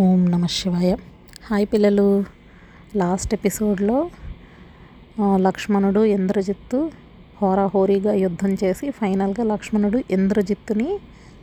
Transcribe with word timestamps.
ఓం 0.00 0.30
నమ 0.30 0.46
శివాయ. 0.46 0.96
హాయ్ 1.46 1.66
పిల్లలు. 1.72 2.24
లాస్ట్ 2.96 3.34
ఎపిసోడ్లో 3.34 4.10
లక్ష్మణుడు 5.36 6.04
ఇంద్రజిత్తు 6.04 6.90
హోరాహోరీగా 7.42 8.12
యుద్ధం 8.12 8.56
చేసి 8.64 8.90
ఫైనల్గా 8.90 9.44
లక్ష్మణుడు 9.44 10.02
ఇంద్రజిత్తుని 10.10 10.98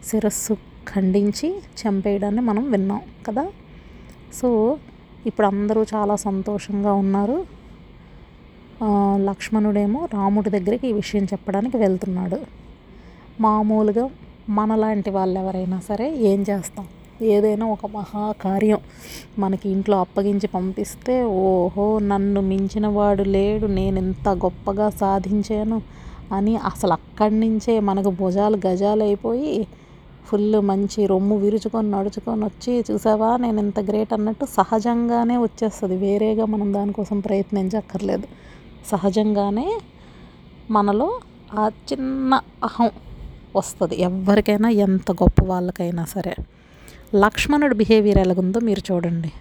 శిరస్సు 0.07 0.53
ఖండించి 0.87 1.49
చంపేయడాన్ని 1.81 2.41
మనం 2.41 2.71
విన్నాం 2.71 3.01
కదా. 3.27 3.47
సో 4.33 4.77
ఇప్పుడు 5.25 5.47
అందరూ 5.47 5.83
చాలా 5.95 6.15
సంతోషంగా 6.15 6.93
ఉన్నారు. 6.93 7.45
లక్ష్మణుడేమో 9.29 10.07
రాముడి 10.13 10.49
దగ్గరికి 10.49 10.87
ఈ 10.87 10.93
విషయం 10.93 11.25
చెప్పడానికి 11.25 11.77
వెళ్తున్నాడు. 11.77 12.39
మామూలుగా 13.41 14.09
మనలాంటి 14.49 15.09
వాళ్ళు 15.09 15.39
ఎవరైనా 15.39 15.79
సరే 15.89 16.15
ఏం 16.15 16.45
చేస్తాం? 16.49 16.87
ఏదైనా 17.21 17.65
ఒక 17.65 17.85
మహాకార్యం 17.85 18.79
మనకి 19.39 19.69
ఇంట్లో 19.69 19.99
అప్పగించి 19.99 20.47
పంపిస్తే 20.47 21.23
ఓహో 21.23 21.99
నన్ను 21.99 22.41
మించిన 22.41 22.87
వాడు 22.87 23.23
లేడు 23.23 23.67
నేను 23.67 23.97
ఎంత 23.97 24.29
గొప్పగా 24.29 24.89
సాధించాను 24.89 25.81
అని 26.31 26.55
అసలు 26.55 26.93
అక్కడి 26.93 27.35
నుంచే 27.35 27.79
మనకు 27.79 28.09
భుజాలు 28.09 28.59
గజాలు 28.67 29.03
అయిపోయి 29.03 29.67
ఫుల్ 30.25 30.61
మంచి 30.61 31.05
రొమ్ము 31.05 31.37
విరుచుకొని 31.37 31.91
నడుచుకొని 31.91 32.45
వచ్చి 32.45 32.85
చూసావా 32.91 33.37
నేను 33.37 33.59
ఇంత 33.59 33.79
గ్రేట్ 33.79 34.13
అన్నట్టు 34.13 34.45
సహజంగానే 34.45 35.37
వచ్చేస్తుంది. 35.37 35.97
వేరేగా 35.97 36.45
మనం 36.45 36.73
దానికోసం 36.73 37.19
ప్రయత్నించక్కర్లేదు. 37.19 38.27
సహజంగానే 38.91 39.67
మనలో 40.71 41.19
ఆ 41.53 41.67
చిన్న 41.67 42.41
అహం 42.63 42.89
వస్తుంది. 43.55 43.95
ఎవరికైనా 43.95 44.69
ఎంత 44.69 45.11
గొప్ప 45.11 45.45
వాళ్ళకైనా 45.45 46.05
సరే. 46.05 46.35
లక్ష్మణుడి 47.13 47.75
బిహేవియర్ 47.75 48.17
ఎలాగుందో 48.17 48.59
మీరు 48.59 48.81
చూడండి. 48.91 49.31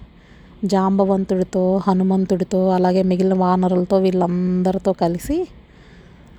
జాంబవంతుడితో 0.64 1.62
హనుమంతుడితో 1.86 2.68
అలాగే 2.68 3.02
మిగిలిన 3.02 3.34
వానరులతో 3.34 3.98
వీళ్ళందరితో 3.98 4.92
కలిసి 4.92 5.48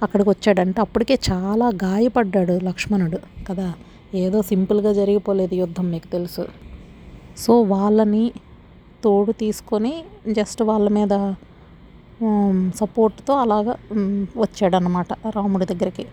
అక్కడికి 0.04 0.30
వచ్చాడంటే 0.30 0.82
అప్పటికే 0.82 1.20
చాలా 1.32 1.68
గాయపడ్డాడు 1.84 2.60
లక్ష్మణుడు 2.64 3.20
కదా. 3.50 3.74
ఏదో 4.16 4.42
సింపుల్గా 4.42 4.94
జరిగిపోలేదు 4.94 5.56
యుద్ధం 5.56 5.92
మీకు 5.92 6.08
తెలుసు. 6.08 6.46
సో 7.38 7.62
వాళ్ళని 7.62 8.32
తోడు 9.04 9.32
తీసుకొని 9.32 9.94
జస్ట్ 10.28 10.62
వాళ్ళ 10.62 10.90
మీద 10.90 11.34
సపోర్ట్తో 12.76 13.34
అలాగా 13.38 13.76
వచ్చాడనమాట 14.38 15.14
రాముడి 15.36 15.66
దగ్గరికి. 15.66 16.06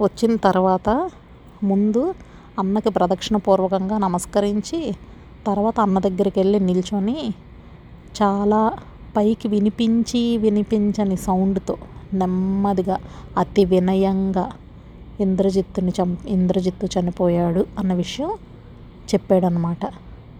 వచ్చిన 0.00 0.36
తర్వాత 0.36 1.10
ముందు 1.62 2.14
అన్నకి 2.58 2.90
ప్రదక్షిణ 2.90 3.36
పూర్వకంగా 3.36 3.98
నమస్కరించి 3.98 4.94
తర్వాత 5.46 5.80
అన్న 5.80 5.98
దగ్గరికి 5.98 6.40
వెళ్ళి 6.40 6.60
నిల్చొని 6.60 7.34
చాలా 8.22 8.72
పైకి 9.16 9.48
వినిపించి 9.48 10.38
వినిపించని 10.38 11.16
సౌండ్తో 11.16 11.76
నెమ్మదిగా 12.14 12.96
అతి 13.36 13.64
వినయంగా 13.64 14.52
ఇంద్రజిత్తుని 15.20 15.92
చం 16.00 16.16
ఇంద్రజిత్తు 16.26 16.86
చనిపోయాడు 16.86 17.66
అన్న 17.78 17.92
విషయం 17.92 18.30
చెప్పాడనమాట 19.14 19.86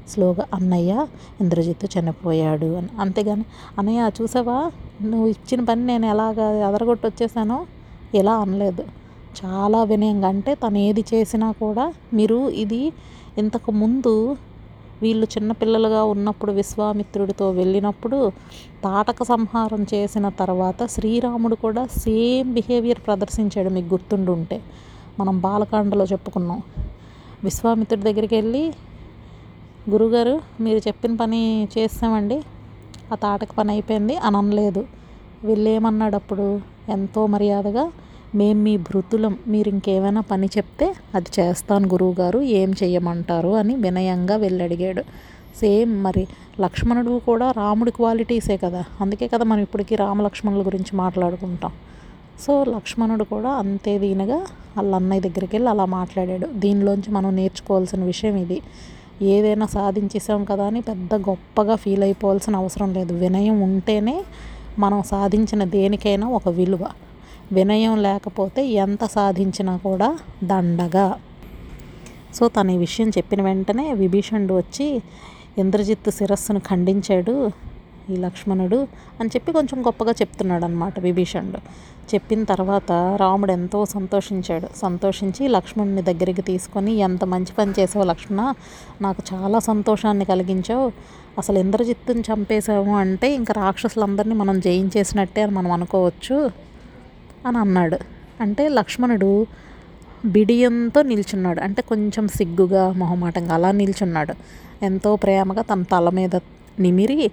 స్లోగా 0.09 0.45
అన్నయ్య 0.55 1.07
ఇంద్రజిత్తు 1.41 1.89
చనిపోయాడు 1.99 2.67
అని. 2.67 2.89
అంతేగాని 3.01 3.45
అన్నయ్య 3.79 4.11
చూసావా? 4.23 4.71
నువ్వు 5.03 5.27
ఇచ్చిన 5.27 5.65
పని 5.65 5.87
నేను 5.87 6.07
ఎలాగ 6.07 6.41
ఎదరగొట్టి 6.69 7.07
వచ్చేసానో 7.07 7.67
ఇలా 8.15 8.35
అనలేదు. 8.35 8.85
చాలా 9.45 9.85
వినయంగా 9.85 10.29
అంటే 10.29 10.55
తను 10.55 10.79
ఏది 10.79 11.05
చేసినా 11.15 11.53
కూడా 11.53 11.95
మీరు 12.15 12.51
ఇది 12.51 12.93
ఇంతకు 13.39 13.73
ముందు 13.73 14.37
వీళ్ళు 15.03 15.25
చిన్నపిల్లలుగా 15.25 16.05
ఉన్నప్పుడు 16.05 16.53
విశ్వామిత్రుడితో 16.53 17.51
వెళ్ళినప్పుడు 17.51 18.31
తాటక 18.85 19.23
సంహారం 19.23 19.87
చేసిన 19.95 20.29
తర్వాత 20.29 20.87
శ్రీరాముడు 20.87 21.55
కూడా 21.55 21.87
సేమ్ 21.87 22.55
బిహేవియర్ 22.55 22.99
ప్రదర్శించాడు 23.07 23.69
మీకు 23.69 23.95
గుర్తుండి 23.95 24.31
ఉంటే 24.31 24.63
మనం 25.21 25.41
బాలకాండలో 25.41 26.05
చెప్పుకున్నాం. 26.05 26.63
విశ్వామిత్రుడి 27.45 28.13
దగ్గరికి 28.13 28.35
వెళ్ళి 28.35 28.73
గురుగారు 29.91 30.41
మీరు 30.61 30.79
చెప్పిన 30.79 31.17
పని 31.17 31.69
చేస్తామండి. 31.79 32.43
ఆ 33.13 33.15
తాటక 33.15 33.49
పని 33.59 33.71
అయిపోయింది. 33.71 34.17
అని 34.17 34.37
అనలేదు. 34.37 34.87
వీళ్ళేమన్నాడు 35.45 36.17
అప్పుడు? 36.17 36.61
ఎంతో 36.89 37.27
మర్యాదగా 37.27 37.91
మేము 38.35 38.61
మీ 38.63 38.77
భృతులం 38.77 39.39
మీరు 39.49 39.69
ఇంకేమైనా 39.69 40.21
పని 40.21 40.47
చెప్తే 40.47 40.95
అది 41.15 41.41
చేస్తాను 41.41 41.89
గురువుగారు 41.89 42.39
ఏం 42.43 42.75
చేయమంటారు 42.83 43.49
అని 43.49 43.75
వినయంగా 43.75 44.37
వెళ్ళి 44.37 44.65
అడిగాడు 44.65 45.03
సేమ్ 45.61 46.05
మరి 46.05 46.27
లక్ష్మణుడు 46.61 47.21
కూడా 47.27 47.51
రాముడి 47.51 47.91
క్వాలిటీసే 47.91 48.57
కదా 48.57 48.85
అందుకే 49.01 49.29
కదా 49.29 49.45
మనం 49.45 49.61
ఇప్పటికీ 49.61 49.95
రామలక్ష్మణుల 49.95 50.67
గురించి 50.67 50.97
మాట్లాడుకుంటాం. 50.97 51.73
సో 52.47 52.65
లక్ష్మణుడు 52.65 53.25
కూడా 53.25 53.51
అంతే 53.51 53.99
దీనిగా 53.99 54.39
వాళ్ళ 54.77 54.95
అన్నయ్య 54.95 55.21
దగ్గరికి 55.21 55.57
వెళ్ళి 55.57 55.71
అలా 55.71 55.85
మాట్లాడాడు. 55.85 56.47
దీనిలోంచి 56.55 57.11
మనం 57.11 57.37
నేర్చుకోవాల్సిన 57.37 58.05
విషయం 58.05 58.37
ఇది. 58.37 58.61
ఏదైనా 59.23 59.67
సాధించేసాం 59.67 60.45
కదా 60.45 60.65
అని 60.67 60.81
పెద్ద 60.81 61.15
గొప్పగా 61.15 61.75
ఫీల్ 61.75 62.03
అయిపోవాల్సిన 62.03 62.57
అవసరం 62.57 62.95
లేదు. 62.95 63.15
వినయం 63.15 63.61
ఉంటేనే 63.61 64.17
మనం 64.79 65.03
సాధించిన 65.03 65.65
దేనికైనా 65.65 66.29
ఒక 66.29 66.49
విలువ. 66.49 66.85
వినయం 67.55 67.95
లేకపోతే 68.03 68.63
ఎంత 68.85 69.05
సాధించినా 69.17 69.75
కూడా 69.87 70.09
దండగా. 70.45 71.07
సో 72.37 72.45
తను 72.49 72.71
ఈ 72.71 72.79
విషయం 72.79 73.09
చెప్పిన 73.09 73.41
వెంటనే 73.43 73.87
విభీషణుడు 74.03 74.55
వచ్చి 74.55 74.87
ఇంద్రజిత్తు 75.59 76.11
శిరస్సును 76.11 76.61
ఖండించాడు 76.69 77.35
ఈ 78.13 78.17
లక్ష్మణుడు 78.17 78.79
అని 79.21 79.29
చెప్పి 79.35 79.51
కొంచెం 79.53 79.79
గొప్పగా 79.83 80.13
చెప్తున్నాడు 80.21 80.65
అనమాట 80.65 81.01
విభీషణుడు. 81.01 81.61
చెప్పిన 82.11 82.41
తర్వాత 82.45 82.93
రాముడు 83.21 83.53
ఎంతో 83.53 83.79
సంతోషించాడు. 83.85 84.67
సంతోషించి 84.77 85.43
లక్ష్మణుని 85.49 86.03
దగ్గరికి 86.03 86.43
తీసుకొని 86.43 86.93
ఎంత 87.07 87.25
మంచి 87.25 87.53
పని 87.59 87.73
చేసావు 87.79 88.05
లక్ష్మణ 88.05 88.41
నాకు 89.03 89.23
చాలా 89.31 89.59
సంతోషాన్ని 89.59 90.25
కలిగించావు. 90.25 90.89
అసలు 91.39 91.59
ఇంద్రజిత్తుని 91.59 92.21
చంపేశాము 92.21 92.93
అంటే 92.97 93.31
ఇంకా 93.35 93.55
రాక్షసులందరినీ 93.63 94.35
మనం 94.35 94.59
జయించేసినట్టే 94.61 95.43
అని 95.43 95.55
మనం 95.55 95.73
అనుకోవచ్చు. 95.73 96.39
అని 97.47 97.59
అన్నాడు. 97.59 97.99
అంటే 98.41 98.69
లక్ష్మణుడు 98.69 99.47
బిడియంతో 100.25 101.03
నిల్చున్నాడు. 101.03 101.61
అంటే 101.61 101.83
కొంచెం 101.83 102.29
సిగ్గుగా 102.29 102.93
మొహమాటంగా 102.93 103.55
అలా 103.55 103.73
నిల్చున్నాడు. 103.73 104.35
ఎంతో 104.83 105.17
ప్రేమగా 105.17 105.63
తన 105.63 105.83
తల 105.83 106.11
మీద 106.11 106.37
నిమిరి 106.81 107.31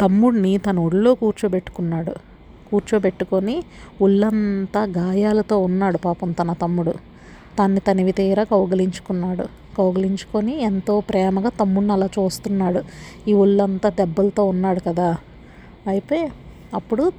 తమ్ముడిని 0.00 0.58
తన 0.58 0.78
ఒళ్ళో 0.78 1.14
కూర్చోబెట్టుకున్నాడు. 1.14 2.12
కూర్చోబెట్టుకొని 2.70 3.62
ఒళ్ళంతా 4.02 4.84
గాయాలతో 4.84 5.58
ఉన్నాడు 5.58 5.98
పాపం 5.98 6.32
తన 6.32 6.52
తమ్ముడు. 6.52 6.94
తన్ని 7.58 7.80
తనివి 7.80 8.12
తీరా 8.12 8.44
కౌగిలించుకున్నాడు. 8.44 9.44
కౌగిలించుకొని 9.78 10.62
ఎంతో 10.62 11.00
ప్రేమగా 11.00 11.48
తమ్ముడిని 11.48 11.92
అలా 11.92 12.06
చూస్తున్నాడు. 12.06 12.80
ఈ 13.28 13.32
ఒళ్ళంతా 13.32 13.88
దెబ్బలతో 13.88 14.44
ఉన్నాడు 14.44 14.80
కదా. 14.80 15.16
అయితే 15.86 16.30
అప్పుడు 16.74 17.12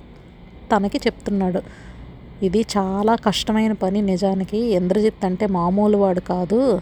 తనకి 0.72 0.98
చెప్తున్నాడు. 0.98 1.62
ఇది 2.44 2.66
చాలా 2.78 3.16
కష్టమైన 3.16 3.72
పని 3.72 4.02
నిజానికి. 4.02 4.58
ఇంద్రజిత్ 4.58 5.26
అంటే 5.26 5.48
మామూలు 5.48 5.98
వాడు 5.98 6.20
కాదు. 6.20 6.82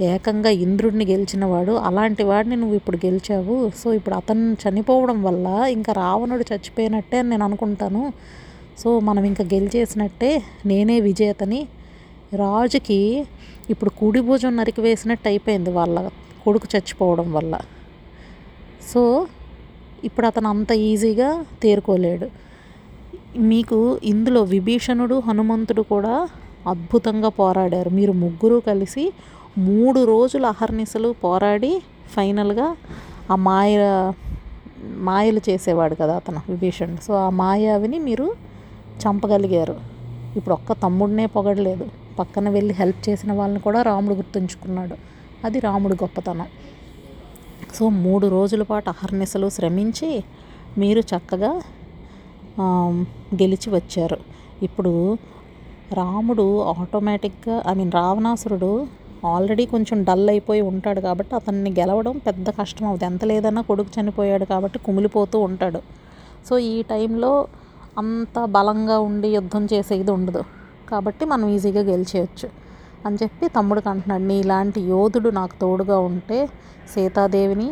ఏకంగా 0.00 0.50
ఇంద్రుడిని 0.50 1.04
గెలిచిన 1.04 1.44
వాడు. 1.44 1.72
అలాంటి 1.72 2.22
వాడిని 2.22 2.56
నువ్వు 2.56 2.76
ఇప్పుడు 2.76 2.96
గెలిచావు. 2.96 3.70
సో 3.78 3.92
ఇప్పుడు 3.92 4.14
అతను 4.14 4.56
చనిపోవడం 4.64 5.22
వల్ల 5.22 5.46
ఇంకా 5.46 5.92
రావణుడు 5.92 6.44
చచ్చిపోయినట్టే 6.54 7.18
అని 7.18 7.30
నేను 7.30 7.44
అనుకుంటాను. 7.44 8.12
సో 8.78 9.00
మనం 9.00 9.24
ఇంకా 9.24 9.44
గెలిచేసినట్టే 9.44 10.42
నేనే 10.66 11.00
విజేతని. 11.00 11.68
రాజుకి 12.34 13.26
ఇప్పుడు 13.70 13.90
కుడి 13.90 14.20
భుజం 14.20 14.56
నరికి 14.56 14.80
వేసినట్టు 14.80 15.28
అయిపోయింది 15.28 15.70
వాళ్ళ 15.70 16.08
కొడుకు 16.44 16.68
చచ్చిపోవడం 16.76 17.32
వల్ల. 17.32 17.58
సో 18.94 19.26
ఇప్పుడు 20.04 20.26
అతను 20.26 20.48
అంత 20.48 20.72
ఈజీగా 20.72 21.44
తేరుకోలేడు. 21.62 22.43
మీకు 23.38 23.98
ఇందులో 24.04 24.42
విభీషణుడు 24.42 25.20
హనుమంతుడు 25.20 25.82
కూడా 25.82 26.28
అద్భుతంగా 26.68 27.28
పోరాడారు. 27.28 27.90
మీరు 27.90 28.12
ముగ్గురు 28.12 28.62
కలిసి 28.66 29.12
మూడు 29.58 30.04
రోజులు 30.04 30.46
అహర్నిశలు 30.46 31.14
పోరాడి 31.24 31.82
ఫైనల్గా 32.16 32.76
ఆ 33.30 33.34
మాయ 33.34 33.78
మాయలు 34.84 35.40
చేసేవాడు 35.48 35.94
కదా 35.94 36.16
అతను 36.16 36.40
విభీషణుడు. 36.48 37.04
సో 37.04 37.14
ఆ 37.14 37.30
మాయావిని 37.30 37.98
మీరు 37.98 38.34
చంపగలిగారు. 39.06 39.76
ఇప్పుడు 40.36 40.54
ఒక్క 40.54 40.72
తమ్ముడినే 40.72 41.26
పొగడలేదు. 41.26 41.88
పక్కన 42.18 42.48
వెళ్ళి 42.48 42.74
హెల్ప్ 42.74 43.08
చేసిన 43.08 43.32
వాళ్ళని 43.32 43.60
కూడా 43.60 43.82
రాముడు 43.82 44.14
గుర్తుంచుకున్నాడు. 44.14 44.96
అది 45.44 45.60
రాముడు 45.60 45.94
గొప్పతనం. 45.94 46.46
సో 47.74 47.88
మూడు 47.88 48.26
రోజుల 48.26 48.62
పాటు 48.62 48.88
అహర్నిశలు 48.88 49.48
శ్రమించి 49.48 50.24
మీరు 50.78 51.00
చక్కగా 51.00 51.60
గెలిచి 53.40 53.68
వచ్చారు. 53.76 54.18
ఇప్పుడు 54.66 54.92
రాముడు 55.98 56.44
ఆటోమేటిక్గా 56.72 57.56
ఐ 57.70 57.72
మీన్ 57.80 57.92
రావణాసురుడు 58.00 58.70
ఆల్రెడీ 59.32 59.64
కొంచెం 59.72 59.98
డల్ 60.08 60.28
అయిపోయి 60.32 60.62
ఉంటాడు 60.70 61.00
కాబట్టి 61.06 61.32
అతన్ని 61.38 61.70
గెలవడం 61.78 62.14
పెద్ద 62.26 62.46
కష్టం 62.60 62.84
అవుతుంది 62.88 63.06
ఎంత 63.10 63.24
లేదన్నా 63.30 63.62
కొడుకు 63.70 63.90
చనిపోయాడు 63.96 64.46
కాబట్టి 64.52 64.78
కుమిలిపోతూ 64.86 65.38
ఉంటాడు. 65.48 65.80
సో 66.48 66.54
ఈ 66.72 66.76
టైంలో 66.92 67.30
అంత 68.02 68.38
బలంగా 68.56 68.96
ఉండి 69.08 69.28
యుద్ధం 69.38 69.64
చేసేది 69.72 70.12
ఉండదు. 70.18 70.42
కాబట్టి 70.90 71.24
మనం 71.32 71.46
ఈజీగా 71.56 71.82
గెలిచేయచ్చు 71.92 72.48
అని 73.06 73.16
చెప్పి 73.22 73.46
తమ్ముడికి 73.56 73.88
అంటున్నాడు 73.92 74.24
నీ 74.30 74.36
ఇలాంటి 74.44 74.80
యోధుడు 74.92 75.30
నాకు 75.38 75.54
తోడుగా 75.62 75.98
ఉంటే 76.10 76.38
సీతాదేవిని 76.92 77.68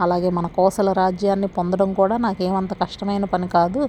అలాగే 0.00 0.28
మన 0.30 0.46
కోసల 0.58 0.88
రాజ్యాన్ని 1.02 1.48
పొందడం 1.58 1.90
కూడా 2.00 2.16
నాకేమంత 2.26 2.72
కష్టమైన 2.82 3.24
పని 3.34 3.46
కాదు 3.56 3.82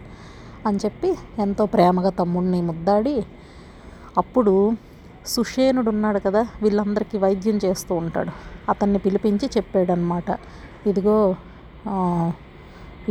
అని 0.67 0.79
చెప్పి 0.85 1.09
ఎంతో 1.39 1.65
ప్రేమగా 1.73 2.11
తమ్ముడిని 2.19 2.61
ముద్దాడి 2.61 3.15
అప్పుడు 4.17 4.53
సుషేనుడు 5.25 5.89
ఉన్నాడు 5.89 6.19
కదా 6.19 6.41
వీళ్ళందరికీ 6.63 7.17
వైద్యం 7.17 7.57
చేస్తూ 7.65 7.93
ఉంటాడు. 7.95 8.31
అతన్ని 8.71 8.99
పిలిపించి 9.05 9.47
చెప్పాడనమాట 9.55 10.29
ఇదిగో 10.87 11.17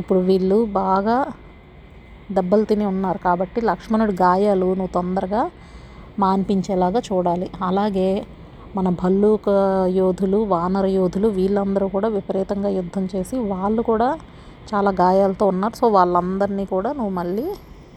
ఇప్పుడు 0.01 0.21
వీళ్ళు 0.21 0.59
బాగా 0.81 1.19
దెబ్బలు 2.37 2.65
తిని 2.65 2.85
ఉన్నారు 2.85 3.19
కాబట్టి 3.19 3.59
లక్ష్మణుడి 3.71 4.15
గాయాలు 4.23 4.69
నువ్వు 4.79 4.93
తొందరగా 4.97 5.43
మాన్పించేలాగా 6.19 7.01
చూడాలి. 7.09 7.47
అలాగే 7.69 8.09
మన 8.77 8.89
భల్లూక 8.89 9.49
యోధులు 9.89 10.37
వానర 10.37 10.87
యోధులు 10.87 11.29
వీళ్ళందరూ 11.29 11.89
కూడా 11.89 12.09
విపరీతంగా 12.09 12.69
యుద్ధం 12.69 13.09
చేసి 13.17 13.39
వాళ్ళు 13.39 13.83
కూడా 13.83 14.19
చాలా 14.75 14.91
గాయాలతో 14.91 15.47
ఉన్నారు. 15.47 15.77
సో 15.77 15.89
వాళ్ళందరినీ 15.89 16.65
కూడా 16.65 16.93
నువ్వు 16.93 17.11
మళ్ళీ 17.11 17.47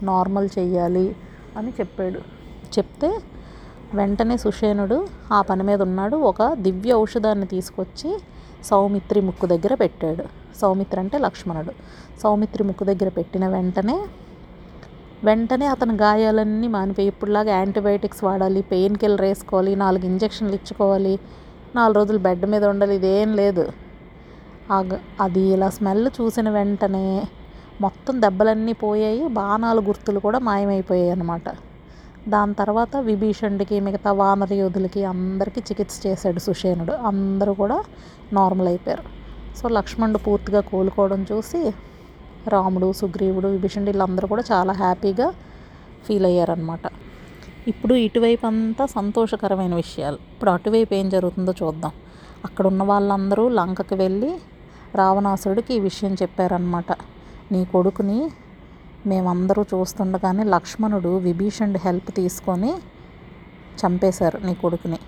నార్మల్ 0.02 0.48
చెయ్యాలి 0.58 1.16
అని 1.56 1.70
చెప్పాడు. 1.80 2.20
చెప్తే 2.78 3.20
వెంటనే 3.94 4.36
సుషేనుడు 4.36 5.06
ఆ 5.32 5.42
పని 5.42 5.62
మీద 5.62 5.82
ఉన్నాడు. 5.82 6.16
ఒక 6.16 6.52
దివ్య 6.52 6.92
ఔషధాన్ని 6.92 7.46
తీసుకొచ్చి 7.46 8.20
సౌమిత్రి 8.64 9.20
ముక్కు 9.20 9.46
దగ్గర 9.46 9.74
పెట్టాడు. 9.74 10.24
సౌమిత్రి 10.58 11.00
అంటే 11.00 11.18
లక్ష్మణుడు. 11.18 11.72
సౌమిత్రి 12.22 12.64
ముక్కు 12.64 12.84
దగ్గర 12.84 13.08
పెట్టిన 13.08 13.48
వెంటనే 13.48 13.98
వెంటనే 15.24 15.66
అతని 15.66 15.94
గాయాలన్నీ 15.94 16.68
మానిపోయి 16.68 17.08
ఇప్పుడులాగా 17.08 17.50
యాంటీబయాటిక్స్ 17.58 18.24
వాడాలి 18.24 18.62
పెయిన్ 18.62 18.96
కిల్లర్ 18.96 19.20
వేసుకోవాలి 19.20 19.76
నాలుగు 19.76 20.04
ఇంజక్షన్లు 20.04 20.54
ఇచ్చుకోవాలి 20.54 21.18
నాలుగు 21.76 21.96
రోజులు 21.96 22.18
బెడ్ 22.18 22.46
మీద 22.46 22.64
ఉండాలి 22.64 22.94
ఇదేం 22.94 23.36
లేదు. 23.36 23.64
ఆ 24.70 24.78
అది 25.20 25.40
ఇలా 25.40 25.68
స్మెల్ 25.70 26.08
చూసిన 26.20 26.50
వెంటనే 26.50 27.22
మొత్తం 27.80 28.22
దెబ్బలన్నీ 28.22 28.72
పోయాయి 28.72 29.28
బాణాల 29.28 29.80
గుర్తులు 29.80 30.18
కూడా 30.18 30.38
మాయమైపోయాయి 30.38 31.10
అన్నమాట. 31.10 31.48
దాని 32.28 32.54
తర్వాత 32.54 32.96
విభీషణుడికి 32.96 33.80
మిగతా 33.80 34.12
వానర 34.12 34.52
యోధులకి 34.54 35.04
అందరికీ 35.04 35.60
చికిత్స 35.60 35.96
చేశాడు 36.06 36.38
సుషేనుడు. 36.38 36.92
అందరూ 36.92 37.54
కూడా 37.54 37.78
నార్మల్ 38.32 38.68
అయిపోయారు. 38.68 39.04
సో 39.58 39.68
లక్ష్మణుడు 39.68 40.18
పూర్తిగా 40.18 40.60
కోలుకోవడం 40.60 41.26
చూసి 41.32 41.62
రాముడు 42.48 42.92
సుగ్రీవుడు 42.92 43.48
విభీషణుడు 43.48 43.90
వీళ్ళందరూ 43.90 44.26
కూడా 44.26 44.44
చాలా 44.52 44.72
హ్యాపీగా 44.72 45.32
ఫీల్ 46.06 46.26
అయ్యారనమాట 46.26 46.86
ఇప్పుడు 47.68 47.94
ఇటువైపు 47.94 48.46
అంతా 48.46 48.86
సంతోషకరమైన 48.86 49.74
విషయాలు. 49.74 50.18
ఇప్పుడు 50.32 50.50
అటువైపు 50.50 50.94
ఏం 50.94 51.08
జరుగుతుందో 51.08 51.52
చూద్దాం. 51.62 51.92
అక్కడ 52.44 52.66
ఉన్న 52.66 52.82
వాళ్ళందరూ 52.82 53.48
లంకకి 53.48 53.94
వెళ్ళి 53.94 54.40
రావణాసురుడికి 54.94 55.74
ఈ 55.74 55.80
విషయం 55.80 56.14
చెప్పారనమాట 56.14 56.92
నీ 57.52 57.64
కొడుకుని 57.64 58.30
మేమందరూ 59.06 59.62
చూస్తుండగానే 59.62 60.44
లక్ష్మణుడు 60.44 61.18
విభీషణుడి 61.18 61.78
హెల్ప్ 61.78 62.10
తీసుకొని 62.16 62.72
చంపేశారు 63.84 64.38
నీ 64.46 64.54
కొడుకుని. 64.54 64.98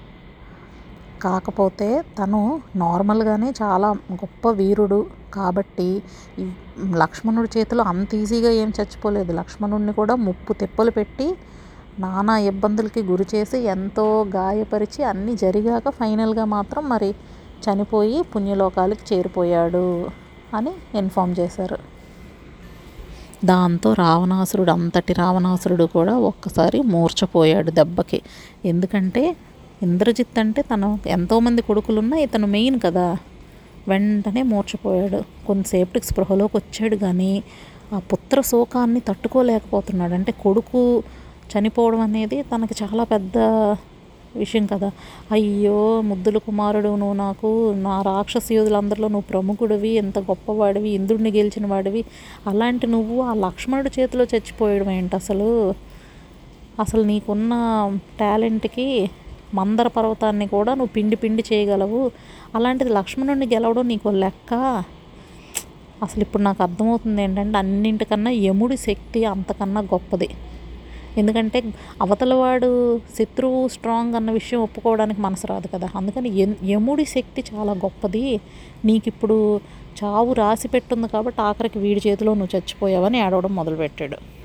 కాకపోతే 1.24 1.88
తను 2.18 2.40
నార్మల్గానే 2.76 3.48
చాలా 3.62 3.88
గొప్ప 4.12 4.48
వీరుడు 4.60 5.00
కాబట్టి 5.34 5.88
లక్ష్మణుడి 7.02 7.50
చేతిలో 7.56 7.82
అంత 7.84 8.10
ఈజీగా 8.14 8.50
ఏం 8.62 8.70
చచ్చిపోలేదు. 8.78 9.30
లక్ష్మణుడిని 9.32 9.92
కూడా 9.92 10.14
ముప్పు 10.26 10.52
తిప్పలు 10.52 10.90
పెట్టి 10.90 11.28
నానా 12.00 12.36
ఇబ్బందులకి 12.50 13.00
గురి 13.02 13.26
చేసి 13.34 13.58
ఎంతో 13.74 14.06
గాయపరిచి 14.36 15.00
అన్నీ 15.04 15.34
జరిగాక 15.34 15.88
ఫైనల్గా 15.98 16.44
మాత్రం 16.54 16.84
మరి 16.88 17.10
చనిపోయి 17.64 18.18
పుణ్యలోకాలకి 18.32 19.04
చేరిపోయాడు 19.10 19.86
అని 20.56 20.72
ఇన్ఫామ్ 20.98 21.34
చేశారు. 21.40 21.78
దాంతో 23.44 23.88
రావణాసురుడు 23.92 24.70
అంతటి 24.70 25.12
రావణాసురుడు 25.12 25.86
కూడా 25.96 26.14
ఒక్కసారి 26.30 26.78
మూర్చపోయాడు 26.92 27.70
దెబ్బకి. 27.70 28.20
ఎందుకంటే 28.64 29.24
ఇంద్రజిత్ 29.84 30.38
అంటే 30.38 30.62
తను 30.62 30.88
ఎంతోమంది 31.06 31.62
కొడుకులున్నా 31.62 32.16
ఇతను 32.18 32.46
మెయిన్ 32.46 32.78
కదా. 32.84 33.06
వెంటనే 33.88 34.42
మూర్చపోయాడు. 34.42 35.20
కొంతసేపటికి 35.46 36.06
స్పృహలోకి 36.06 36.56
వచ్చాడు 36.56 36.96
కానీ 36.96 37.32
ఆ 37.92 37.98
పుత్ర 38.12 38.40
శోకాన్ని 38.40 39.00
తట్టుకోలేకపోతున్నాడు. 39.00 40.14
అంటే 40.14 40.32
కొడుకు 40.44 40.80
చనిపోవడం 41.52 42.00
అనేది 42.00 42.38
తనకి 42.42 42.74
చాలా 42.82 43.04
పెద్ద 43.04 43.38
విషయం 44.36 44.64
కదా. 44.66 44.88
అయ్యో 45.32 46.00
ముద్దుల 46.00 46.38
కుమారుడు 46.38 46.90
నువ్వు 46.96 47.16
నాకు 47.16 47.48
నా 47.82 47.96
రాక్షస 48.02 48.46
యోధులందరిలో 48.52 49.08
నువ్వు 49.08 49.28
ప్రముఖుడివి 49.30 49.90
ఎంత 50.02 50.18
గొప్పవాడివి 50.18 50.90
ఇంద్రుడిని 50.90 51.30
గెలిచిన 51.30 51.66
వాడివి. 51.66 52.02
అలాంటి 52.46 52.86
నువ్వు 52.86 53.16
ఆ 53.22 53.34
లక్ష్మణుడి 53.34 53.90
చేతిలో 53.98 54.24
చచ్చిపోయడం 54.24 54.90
ఏంటి 54.90 55.16
అసలు? 55.16 55.48
అసలు 56.80 57.02
నీకున్న 57.02 57.52
టాలెంట్కి 58.20 58.88
మందర 59.54 59.88
పర్వతాన్ని 59.88 60.46
కూడా 60.46 60.74
నువ్వు 60.74 60.92
పిండి 60.92 61.16
పిండి 61.16 61.44
చేయగలవు. 61.52 62.10
అలాంటిది 62.54 62.90
లక్ష్మణుడిని 62.90 63.46
గెలవడం 63.46 63.88
నీకు 63.88 64.08
లెక్క? 64.08 64.54
అసలు 66.02 66.22
ఇప్పుడు 66.22 66.42
నాకు 66.42 66.62
అర్థమవుతుంది 66.62 67.22
ఏంటంటే 67.22 67.58
అన్నింటికన్నా 67.58 68.30
యముడి 68.30 68.76
శక్తి 68.76 69.24
అంతకన్నా 69.24 69.80
గొప్పది. 69.80 70.28
ఎందుకంటే 71.18 71.62
అవతలవాడు 72.02 72.98
శత్రువు 72.98 73.68
స్ట్రాంగ్ 73.68 74.14
అన్న 74.14 74.30
విషయం 74.30 74.60
ఒప్పుకోవడానికి 74.60 75.20
మనసు 75.20 75.46
రాదు 75.46 75.66
కదా. 75.66 75.88
అందుకని 75.96 76.38
ఎన్- 76.38 76.70
యముడి 76.70 77.04
శక్తి 77.04 77.44
చాలా 77.54 77.72
గొప్పది. 77.72 78.40
నీకు 78.84 79.08
ఇప్పుడు 79.08 79.60
చావు 80.04 80.32
రాసి 80.32 80.68
పెట్టుంది 80.68 81.08
కాబట్టి 81.08 81.40
ఆఖరికి 81.40 81.78
వీడి 81.78 82.00
చేతిలో 82.08 82.34
నువ్వు 82.34 82.56
చచ్చిపోయావని 82.56 83.18
ఏడవడం 83.18 83.54
మొదలుపెట్టాడు. 83.54 84.43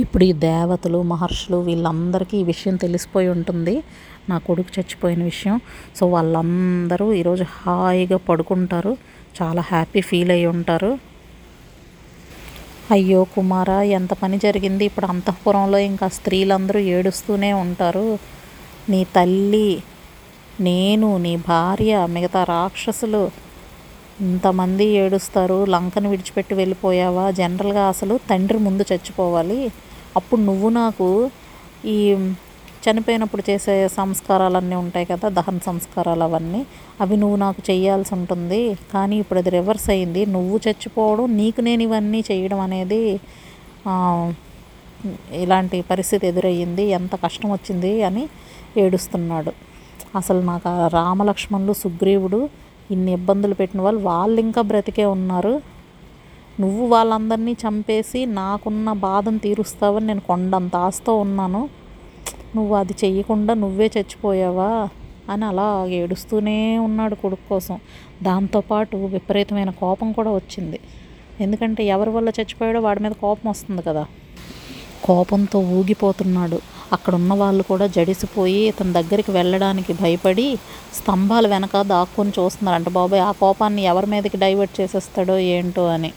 ఇప్పుడు 0.00 0.24
ఈ 0.24 0.32
దేవతలు 0.32 1.02
మహర్షులు 1.02 1.56
వీళ్ళందరికీ 1.56 2.36
ఈ 2.36 2.42
విషయం 2.42 2.76
తెలిసిపోయి 2.76 3.28
ఉంటుంది. 3.28 3.82
నా 4.28 4.38
కొడుకు 4.38 4.80
చచ్చిపోయిన 4.80 5.24
విషయం. 5.24 5.60
సో 5.96 6.06
వాళ్ళందరూ 6.06 7.12
ఈరోజు 7.12 7.44
హాయిగా 7.48 8.16
పడుకుంటారు. 8.16 8.96
చాలా 9.42 9.60
హ్యాపీ 9.60 10.00
ఫీల్ 10.00 10.30
అయి 10.30 10.46
ఉంటారు. 10.46 10.98
అయ్యో 12.90 13.24
కుమార 13.24 13.70
ఎంత 13.70 14.12
పని 14.12 14.38
జరిగింది. 14.38 14.84
ఇప్పుడు 14.84 15.06
అంతఃపురంలో 15.06 15.78
ఇంకా 15.78 16.08
స్త్రీలందరూ 16.08 16.80
ఏడుస్తూనే 16.80 17.52
ఉంటారు. 17.52 18.18
నీ 18.88 19.04
తల్లి 19.04 19.82
నేను 20.60 21.16
నీ 21.16 21.36
భార్య 21.36 22.06
మిగతా 22.10 22.44
రాక్షసులు 22.44 23.30
ఇంతమంది 24.20 24.84
ఏడుస్తారు 24.84 25.64
లంకను 25.64 26.08
విడిచిపెట్టి 26.10 26.54
వెళ్ళిపోయావా? 26.54 27.30
జనరల్గా 27.30 27.84
అసలు 27.88 28.20
తండ్రి 28.30 28.58
ముందు 28.58 28.84
చచ్చిపోవాలి. 28.92 29.60
అప్పుడు 30.16 30.40
నువ్వు 30.40 30.68
నాకు 30.68 31.08
ఈ 31.84 31.96
చనిపోయినప్పుడు 32.84 33.42
చేసే 33.50 33.88
సంస్కారాలన్నీ 33.88 34.76
ఉంటాయి 34.76 35.04
కదా 35.04 35.28
దహన 35.28 35.58
సంస్కారాలు 35.66 36.24
అవన్నీ. 36.24 36.66
అవి 37.00 37.16
నువ్వు 37.16 37.36
నాకు 37.36 37.62
చేయాల్సి 37.70 38.14
ఉంటుంది. 38.14 38.62
కానీ 38.94 39.16
ఇప్పుడు 39.18 39.38
అది 39.38 39.50
రివర్స్ 39.50 39.90
అయింది. 39.90 40.26
నువ్వు 40.26 40.60
చచ్చిపోవడం 40.68 41.36
నీకు 41.36 41.60
నేను 41.60 41.82
ఇవన్నీ 41.82 42.24
చేయడం 42.30 42.60
అనేది 42.60 43.02
ఇలాంటి 45.42 45.82
పరిస్థితి 45.82 46.26
ఎదురయ్యింది. 46.26 46.82
ఎంత 46.82 47.14
కష్టం 47.16 47.52
వచ్చింది 47.52 48.02
అని 48.02 48.28
ఏడుస్తున్నాడు. 48.76 49.52
అసలు 50.16 50.40
నాకు 50.40 50.70
రామలక్ష్మణులు 50.98 51.72
సుగ్రీవుడు 51.72 52.40
ఇన్ని 52.90 53.12
ఇబ్బందులు 53.12 53.54
పెట్టిన 53.54 53.80
వాళ్ళు 53.80 54.00
వాళ్ళు 54.00 54.40
ఇంకా 54.40 54.62
బ్రతికే 54.62 55.04
ఉన్నారు. 55.04 55.62
నువ్వు 56.60 56.86
వాళ్ళందరినీ 56.86 57.52
చంపేసి 57.52 58.26
నాకున్న 58.26 58.92
బాధను 58.92 59.38
తీరుస్తావని 59.38 60.06
నేను 60.06 60.20
కొండంత 60.20 60.76
ఆస్తో 60.76 61.16
ఉన్నాను. 61.16 61.68
నువ్వు 62.56 62.76
అది 62.76 62.94
చెయ్యకుండా 63.04 63.54
నువ్వే 63.54 63.86
చచ్చిపోయావా? 63.86 64.88
అని 65.30 65.44
అలా 65.44 65.86
ఏడుస్తూనే 65.86 66.78
ఉన్నాడు 66.78 67.14
కొడుకు 67.14 67.48
కోసం. 67.48 67.78
దాంతోపాటు 68.22 68.96
విపరీతమైన 68.96 69.70
కోపం 69.70 70.12
కూడా 70.12 70.30
వచ్చింది. 70.30 70.80
ఎందుకంటే 71.40 71.84
ఎవరి 71.84 72.10
వల్ల 72.10 72.28
చచ్చిపోయాడో 72.28 72.80
వాడి 72.80 73.02
మీద 73.02 73.12
కోపం 73.12 73.50
వస్తుంది 73.50 73.82
కదా. 73.82 74.06
కోపంతో 75.04 75.58
ఊగిపోతున్నాడు. 75.58 76.58
అక్కడ 76.92 77.14
ఉన్న 77.14 77.34
వాళ్ళు 77.34 77.62
కూడా 77.62 77.86
జడిసిపోయి 77.86 78.54
ఇతని 78.54 78.92
దగ్గరికి 78.92 79.30
వెళ్ళడానికి 79.30 79.92
భయపడి 79.92 80.58
స్తంభాల 80.94 81.48
వెనక 81.48 81.82
దాక్కుని 81.82 82.32
చూస్తున్నారు 82.38 82.74
అంటే 82.74 82.90
బాబాయ్ 82.90 83.22
ఆ 83.22 83.30
కోపాన్ని 83.30 83.82
ఎవరి 83.82 84.06
మీదకి 84.06 84.36
డైవర్ట్ 84.36 84.80
చేసేస్తాడో 84.80 85.38
ఏంటో 85.38 85.86
అని. 85.86 86.12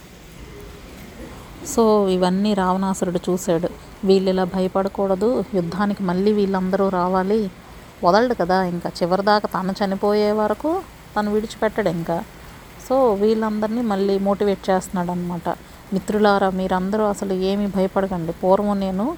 సో 1.68 2.08
ఇవన్నీ 2.08 2.54
రావణాసురుడు 2.54 3.20
చూశాడు. 3.30 3.70
వీళ్ళు 4.04 4.30
ఇలా 4.30 4.44
భయపడకూడదు. 4.44 5.44
యుద్ధానికి 5.56 6.04
మళ్ళీ 6.04 6.32
వీళ్ళందరూ 6.32 6.90
రావాలి. 6.90 7.52
వదలడు 8.04 8.34
కదా. 8.34 8.64
ఇంకా 8.64 8.92
చివరిదాకా 9.04 9.62
తను 9.62 9.86
చనిపోయే 9.86 10.32
వరకు 10.32 10.82
తను 11.18 11.34
విడిచిపెట్టడు 11.34 11.90
ఇంకా. 11.90 12.24
సో 12.90 13.14
వీళ్ళందరినీ 13.14 13.82
మళ్ళీ 13.82 14.20
మోటివేట్ 14.20 14.70
చేస్తున్నాడు 14.70 15.12
అనమాట 15.12 15.50
మిత్రులారా 15.94 16.50
మీరందరూ 16.50 17.04
అసలు 17.04 17.34
ఏమీ 17.34 17.68
భయపడకండి. 17.68 18.32
పూర్వం 18.32 18.80
నేను 18.80 19.18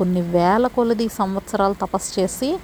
కొన్ని 0.00 0.20
వేల 0.20 0.66
కొలది 0.66 1.08
సంవత్సరాలు 1.08 1.74
తపస్సు 1.74 2.20
చేసి 2.20 2.58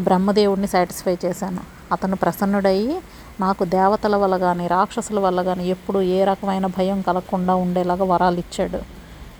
బ్రహ్మదేవుడిని 0.00 0.66
సాటిస్ఫై 0.66 1.16
చేశాను. 1.24 1.60
అతను 1.92 2.16
ప్రసన్నుడయ్యి 2.16 3.00
నాకు 3.40 3.64
దేవతల 3.64 4.16
వల్ల 4.16 4.36
కానీ 4.36 4.66
రాక్షసుల 4.66 5.20
వల్ల 5.20 5.42
కానీ 5.42 5.68
ఎప్పుడు 5.68 6.02
ఏ 6.02 6.24
రకమైన 6.24 6.66
భయం 6.66 7.00
కలగకుండా 7.00 7.54
ఉండేలాగా 7.54 8.04
వరాలు 8.04 8.38
ఇచ్చాడు. 8.38 8.80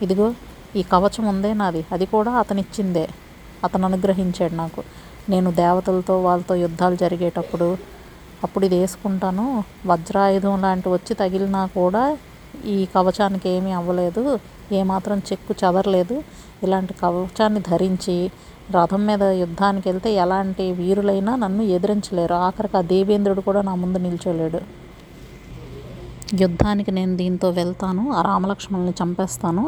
ఇదిగో 0.04 0.34
ఈ 0.76 0.82
కవచం 0.82 1.24
ఉందే 1.24 1.54
నాది. 1.54 1.86
అది 1.92 2.06
కూడా 2.06 2.32
అతనిచ్చిందే. 2.32 3.08
అతను 3.64 3.84
అనుగ్రహించాడు 3.84 4.54
నాకు. 4.54 4.82
నేను 5.28 5.50
దేవతలతో 5.50 6.22
వాళ్ళతో 6.22 6.54
యుద్ధాలు 6.54 6.96
జరిగేటప్పుడు 6.96 7.76
అప్పుడు 8.44 8.64
ఇది 8.66 8.78
వేసుకుంటాను. 8.78 9.64
వజ్రాయుధం 9.86 10.60
లాంటి 10.60 10.88
వచ్చి 10.88 11.14
తగిలినా 11.14 11.66
కూడా 11.66 12.18
ఈ 12.64 12.88
కవచానికి 12.94 13.48
ఏమీ 13.48 13.72
అవ్వలేదు. 13.72 14.38
ఏమాత్రం 14.72 15.18
చెక్కు 15.18 15.54
చదరలేదు. 15.64 16.22
ఇలాంటి 16.64 16.94
కవచాన్ని 16.94 17.60
ధరించి 17.60 18.16
రథం 18.74 19.06
మీద 19.06 19.22
యుద్ధానికి 19.22 19.88
వెళ్తే 19.88 20.14
ఎలాంటి 20.14 20.72
వీరులైనా 20.72 21.36
నన్ను 21.36 21.62
ఎదిరించలేరు. 21.76 22.34
ఆఖరికి 22.46 22.76
ఆ 22.76 22.82
దేవేంద్రుడు 22.92 23.40
కూడా 23.40 23.62
నా 23.62 23.74
ముందు 23.74 23.98
నిల్చోలేడు. 23.98 24.60
యుద్ధానికి 26.34 26.90
నేను 26.90 27.16
దీంతో 27.16 27.50
వెళ్తాను 27.50 28.02
ఆ 28.12 28.22
రామలక్ష్మణుని 28.22 28.94
చంపేస్తాను 29.02 29.64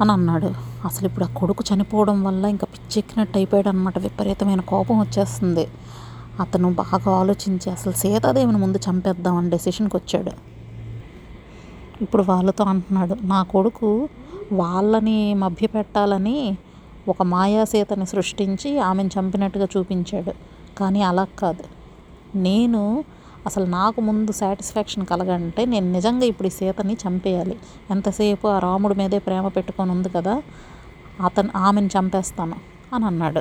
అని 0.00 0.12
అన్నాడు. 0.12 0.50
అసలు 0.84 1.06
ఇప్పుడు 1.06 1.24
ఆ 1.24 1.30
కొడుకు 1.36 1.64
చనిపోవడం 1.68 2.24
వల్ల 2.24 2.44
ఇంకా 2.44 2.66
పిచ్చెక్కినట్టు 2.74 3.36
అయిపోయాడు 3.38 3.68
అనమాట 3.68 3.98
విపరీతమైన 3.98 4.60
కోపం 4.60 5.00
వచ్చేస్తుంది. 5.00 5.64
అతను 6.40 6.70
బాగా 6.82 7.10
ఆలోచించి 7.20 7.70
అసలు 7.70 7.92
సీతాదేవిని 7.92 8.58
ముందు 8.58 8.78
చంపేద్దామని 8.88 9.50
డెసిషన్కి 9.50 9.96
వచ్చాడు 9.96 10.32
ఇప్పుడు 12.02 12.22
వాళ్ళతో 12.22 12.64
అంటున్నాడు 12.64 13.14
నా 13.22 13.42
కొడుకు 13.42 14.08
వాళ్ళని 14.52 15.34
మభ్యపెట్టాలని 15.34 16.56
ఒక 17.08 17.22
మాయా 17.22 17.64
సీతని 17.64 18.06
సృష్టించి 18.06 18.78
ఆమెను 18.78 19.10
చంపినట్టుగా 19.18 19.68
చూపించాడు. 19.76 20.32
కానీ 20.78 21.02
అలా 21.02 21.26
కాదు. 21.38 21.64
నేను 22.36 23.04
అసలు 23.46 23.64
నాకు 23.64 24.00
ముందు 24.00 24.32
సాటిస్ఫాక్షన్ 24.32 25.06
కలగంటే 25.06 25.64
నేను 25.64 25.92
నిజంగా 25.92 26.24
ఇప్పుడు 26.24 26.46
ఈ 26.46 26.50
సీతని 26.50 26.96
చంపేయాలి. 27.08 27.56
ఎంతసేపు 27.90 28.48
ఆ 28.48 28.58
రాముడి 28.58 28.94
మీదే 28.94 29.18
ప్రేమ 29.18 29.48
పెట్టుకొని 29.48 29.90
ఉంది 29.90 30.08
కదా 30.08 30.42
అతను 31.24 31.50
ఆమెను 31.56 31.86
చంపేస్తాను 31.86 32.56
అని 32.94 33.04
అన్నాడు. 33.04 33.40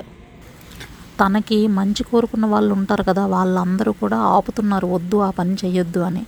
తనకి 1.20 1.68
మంచి 1.68 2.04
కోరుకున్న 2.04 2.46
వాళ్ళు 2.46 2.74
ఉంటారు 2.74 3.04
కదా 3.04 3.26
వాళ్ళందరూ 3.26 3.92
కూడా 3.92 4.18
ఆపుతున్నారు 4.18 4.88
వద్దు 4.88 5.18
ఆ 5.18 5.30
పని 5.30 5.56
చేయొద్దు 5.66 6.00
అని. 6.00 6.26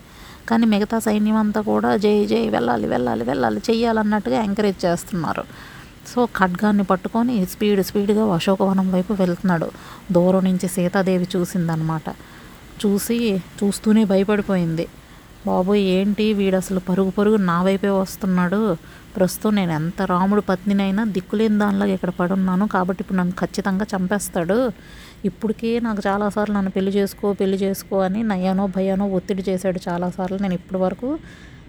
కానీ 0.49 0.65
మిగతా 0.73 0.97
సైన్యం 1.07 1.37
అంతా 1.43 1.61
కూడా 1.71 1.89
జై 2.05 2.13
జై 2.31 2.43
వెళ్ళాలి 2.55 2.87
వెళ్ళాలి 2.93 3.23
వెళ్ళాలి 3.31 3.59
చెయ్యాలన్నట్టుగా 3.69 4.37
ఎంకరేజ్ 4.47 4.79
చేస్తున్నారు. 4.85 5.43
సో 6.11 6.19
ఖడ్గాన్ని 6.39 6.85
పట్టుకొని 6.91 7.33
స్పీడ్ 7.53 7.81
స్పీడ్గా 7.89 8.25
అశోకవనం 8.37 8.87
వైపు 8.95 9.13
వెళ్తున్నాడు. 9.21 9.67
దూరం 10.15 10.43
నుంచి 10.49 10.67
సీతాదేవి 10.75 11.27
చూసిందనమాట 11.35 12.07
చూసి 12.83 13.17
చూస్తూనే 13.59 14.03
భయపడిపోయింది. 14.13 14.85
బాబోయ్ 15.47 15.83
ఏంటి 15.97 16.25
వీడు 16.39 16.57
అసలు 16.61 16.79
పరుగు 16.87 17.11
పరుగు 17.17 17.37
నా 17.49 17.57
వైపే 17.67 17.91
వస్తున్నాడు? 18.03 18.61
ప్రస్తుతం 19.15 19.53
నేను 19.59 19.73
ఎంత 19.79 19.99
రాముడు 20.11 20.41
పత్నినైనా 20.49 21.03
దిక్కులేని 21.15 21.57
దానిలాగా 21.61 21.93
ఇక్కడ 21.97 22.11
పడున్నాను 22.19 22.65
కాబట్టి 22.73 22.99
ఇప్పుడు 23.03 23.17
నన్ను 23.19 23.35
ఖచ్చితంగా 23.41 23.85
చంపేస్తాడు. 23.93 24.57
ఇప్పటికీ 25.25 25.79
నాకు 25.79 26.01
చాలాసార్లు 26.07 26.55
నన్ను 26.55 26.71
పెళ్ళి 26.71 26.91
చేసుకో 26.91 27.33
పెళ్ళి 27.33 27.57
చేసుకో 27.57 27.99
అని 27.99 28.23
నయ్యానో 28.23 28.67
భయానో 28.67 29.07
ఒత్తిడి 29.07 29.43
చేశాడు 29.49 29.79
చాలాసార్లు. 29.89 30.37
నేను 30.37 30.53
ఇప్పటి 30.53 30.77
వరకు 30.77 31.19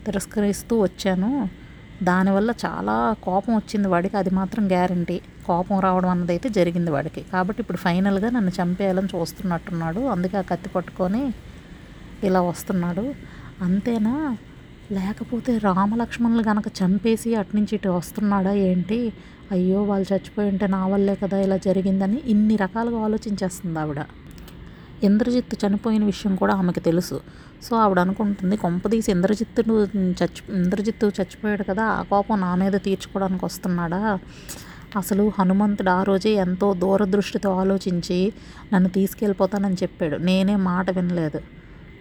తిరస్కరిస్తూ 0.06 0.80
వచ్చాను. 0.80 1.48
దానివల్ల 2.02 2.52
చాలా 2.66 3.16
కోపం 3.22 3.56
వచ్చింది 3.56 3.88
వాడికి. 3.88 4.16
అది 4.16 4.30
మాత్రం 4.30 4.68
గ్యారంటీ. 4.68 5.20
కోపం 5.46 5.80
రావడం 5.80 6.08
అన్నది 6.08 6.32
అయితే 6.32 6.48
జరిగింది 6.48 6.90
వాడికి. 6.90 7.20
కాబట్టి 7.22 7.62
ఇప్పుడు 7.62 7.78
ఫైనల్గా 7.78 8.30
నన్ను 8.30 8.50
చంపేయాలని 8.62 9.08
చూస్తున్నట్టున్నాడు. 9.18 10.00
అందుకే 10.00 10.36
ఆ 10.36 10.40
కత్తి 10.40 10.68
పట్టుకొని 10.68 11.32
ఇలా 12.24 12.40
వస్తున్నాడు. 12.40 13.14
అంతేనా? 13.62 14.36
లేకపోతే 14.92 15.58
రామలక్ష్మణులు 15.58 16.42
గనక 16.48 16.64
చంపేసి 16.68 17.34
అట్నుంచి 17.34 17.74
ఇటు 17.74 17.88
వస్తున్నాడా 17.88 18.52
ఏంటి? 18.52 19.12
అయ్యో 19.52 19.82
వాళ్ళు 19.82 20.14
చచ్చిపోయి 20.14 20.48
ఉంటే 20.48 20.66
నా 20.66 20.86
వల్లే 20.86 21.14
కదా 21.14 21.38
ఇలా 21.40 21.56
జరిగిందని 21.56 22.22
ఇన్ని 22.26 22.56
రకాలుగా 22.56 22.98
ఆలోచించేస్తుంది 23.04 23.78
ఆవిడ. 23.78 24.00
ఇంద్రజిత్తు 25.02 25.66
చనిపోయిన 25.66 26.04
విషయం 26.04 26.36
కూడా 26.36 26.54
ఆమెకు 26.54 26.80
తెలుసు. 26.80 27.20
సో 27.62 27.76
ఆవిడ 27.76 27.98
అనుకుంటుంది 27.98 28.56
కొంపదీసి 28.56 29.10
ఇంద్రజిత్తుడు 29.10 29.84
చచ్చి 30.22 30.56
ఇంద్రజిత్తు 30.56 31.06
చచ్చిపోయాడు 31.06 31.62
కదా 31.62 31.84
ఆ 31.84 32.02
కోపం 32.02 32.40
నా 32.40 32.54
మీద 32.54 32.72
తీర్చుకోవడానికి 32.72 33.44
వస్తున్నాడా? 33.44 34.18
అసలు 34.96 35.32
హనుమంతుడు 35.38 35.90
ఆ 35.90 36.02
రోజే 36.02 36.30
ఎంతో 36.30 36.74
దూరదృష్టితో 36.74 37.52
ఆలోచించి 37.52 38.32
నన్ను 38.72 38.88
తీసుకెళ్ళిపోతానని 38.88 39.74
చెప్పాడు. 39.74 40.16
నేనే 40.16 40.56
మాట 40.56 40.90
వినలేదు. 40.90 41.40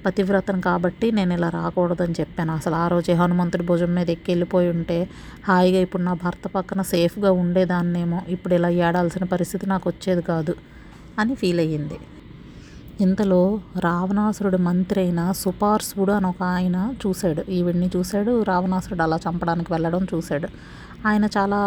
పతివ్రతను 0.06 0.62
కాబట్టి 0.62 1.08
నేను 1.12 1.34
ఇలా 1.34 1.50
రాకూడదని 1.50 2.16
చెప్పాను. 2.20 2.51
అసలు 2.54 2.75
ఆ 2.75 2.88
రోజే 2.88 3.13
హనుమంతుడి 3.13 3.63
భుజం 3.63 3.92
మీద 3.96 4.10
ఎక్కి 4.10 4.32
వెళ్ళిపోయి 4.32 4.70
ఉంటే 4.70 4.98
హాయిగా 5.48 5.80
ఇప్పుడు 5.80 6.04
నా 6.04 6.13
భర్త 6.13 6.48
పక్కన 6.48 6.82
సేఫ్గా 6.82 7.32
ఉండేదాన్నేమో. 7.32 8.22
ఇప్పుడు 8.27 8.54
ఇలా 8.54 8.70
ఏడాల్సిన 8.70 9.24
పరిస్థితి 9.24 9.66
నాకు 9.74 9.89
వచ్చేది 9.89 10.22
కాదు 10.22 10.56
అని 11.20 11.36
ఫీల్ 11.36 11.60
అయ్యింది. 11.60 12.00
ఇంతలో 13.01 13.42
రావణాసురుడు 13.80 14.58
మంత్రి 14.58 15.00
అయిన 15.01 15.22
సుపార్సుడు 15.32 16.12
అని 16.12 16.27
ఒక 16.27 16.42
ఆయన 16.44 16.77
చూశాడు. 17.04 17.42
ఈవిడ్ని 17.51 17.89
చూశాడు 17.96 18.44
రావణాసురుడు 18.44 19.04
అలా 19.04 19.18
చంపడానికి 19.25 19.74
వెళ్ళడం 19.74 20.08
చూశాడు. 20.13 20.48
ఆయన 21.08 21.25
చాలా 21.38 21.60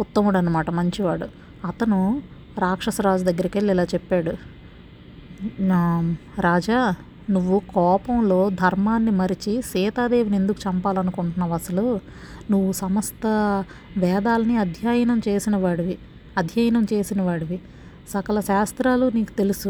ఉత్తముడు 0.00 0.38
అనమాట 0.38 0.70
మంచివాడు. 0.70 1.26
అతను 1.66 2.00
రాక్షసరాజు 2.58 3.24
దగ్గరికి 3.24 3.58
వెళ్ళి 3.58 3.72
ఇలా 3.74 3.84
చెప్పాడు 3.94 4.32
రాజా 6.40 6.78
నువ్వు 7.30 7.62
కోపంలో 7.74 8.50
ధర్మాన్ని 8.50 9.10
మరిచి 9.10 9.62
సీతాదేవిని 9.62 10.36
ఎందుకు 10.36 10.70
చంపాలనుకుంటున్నావు 10.70 11.54
అసలు? 11.54 12.00
నువ్వు 12.50 12.72
సమస్త 12.72 13.26
వేదాలని 13.96 14.56
అధ్యయనం 14.56 15.20
చేసిన 15.28 15.56
వాడివి 15.56 15.98
అధ్యయనం 16.38 16.86
చేసిన 16.92 17.22
వాడివి. 17.22 17.60
సకల 18.10 18.40
శాస్త్రాలు 18.40 19.10
నీకు 19.14 19.32
తెలుసు. 19.32 19.68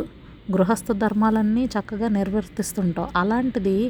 గృహస్థ 0.52 0.92
ధర్మాలన్నీ 0.92 1.64
చక్కగా 1.64 2.08
నిర్వర్తిస్తుంటావు. 2.08 3.08
అలాంటిది 3.16 3.82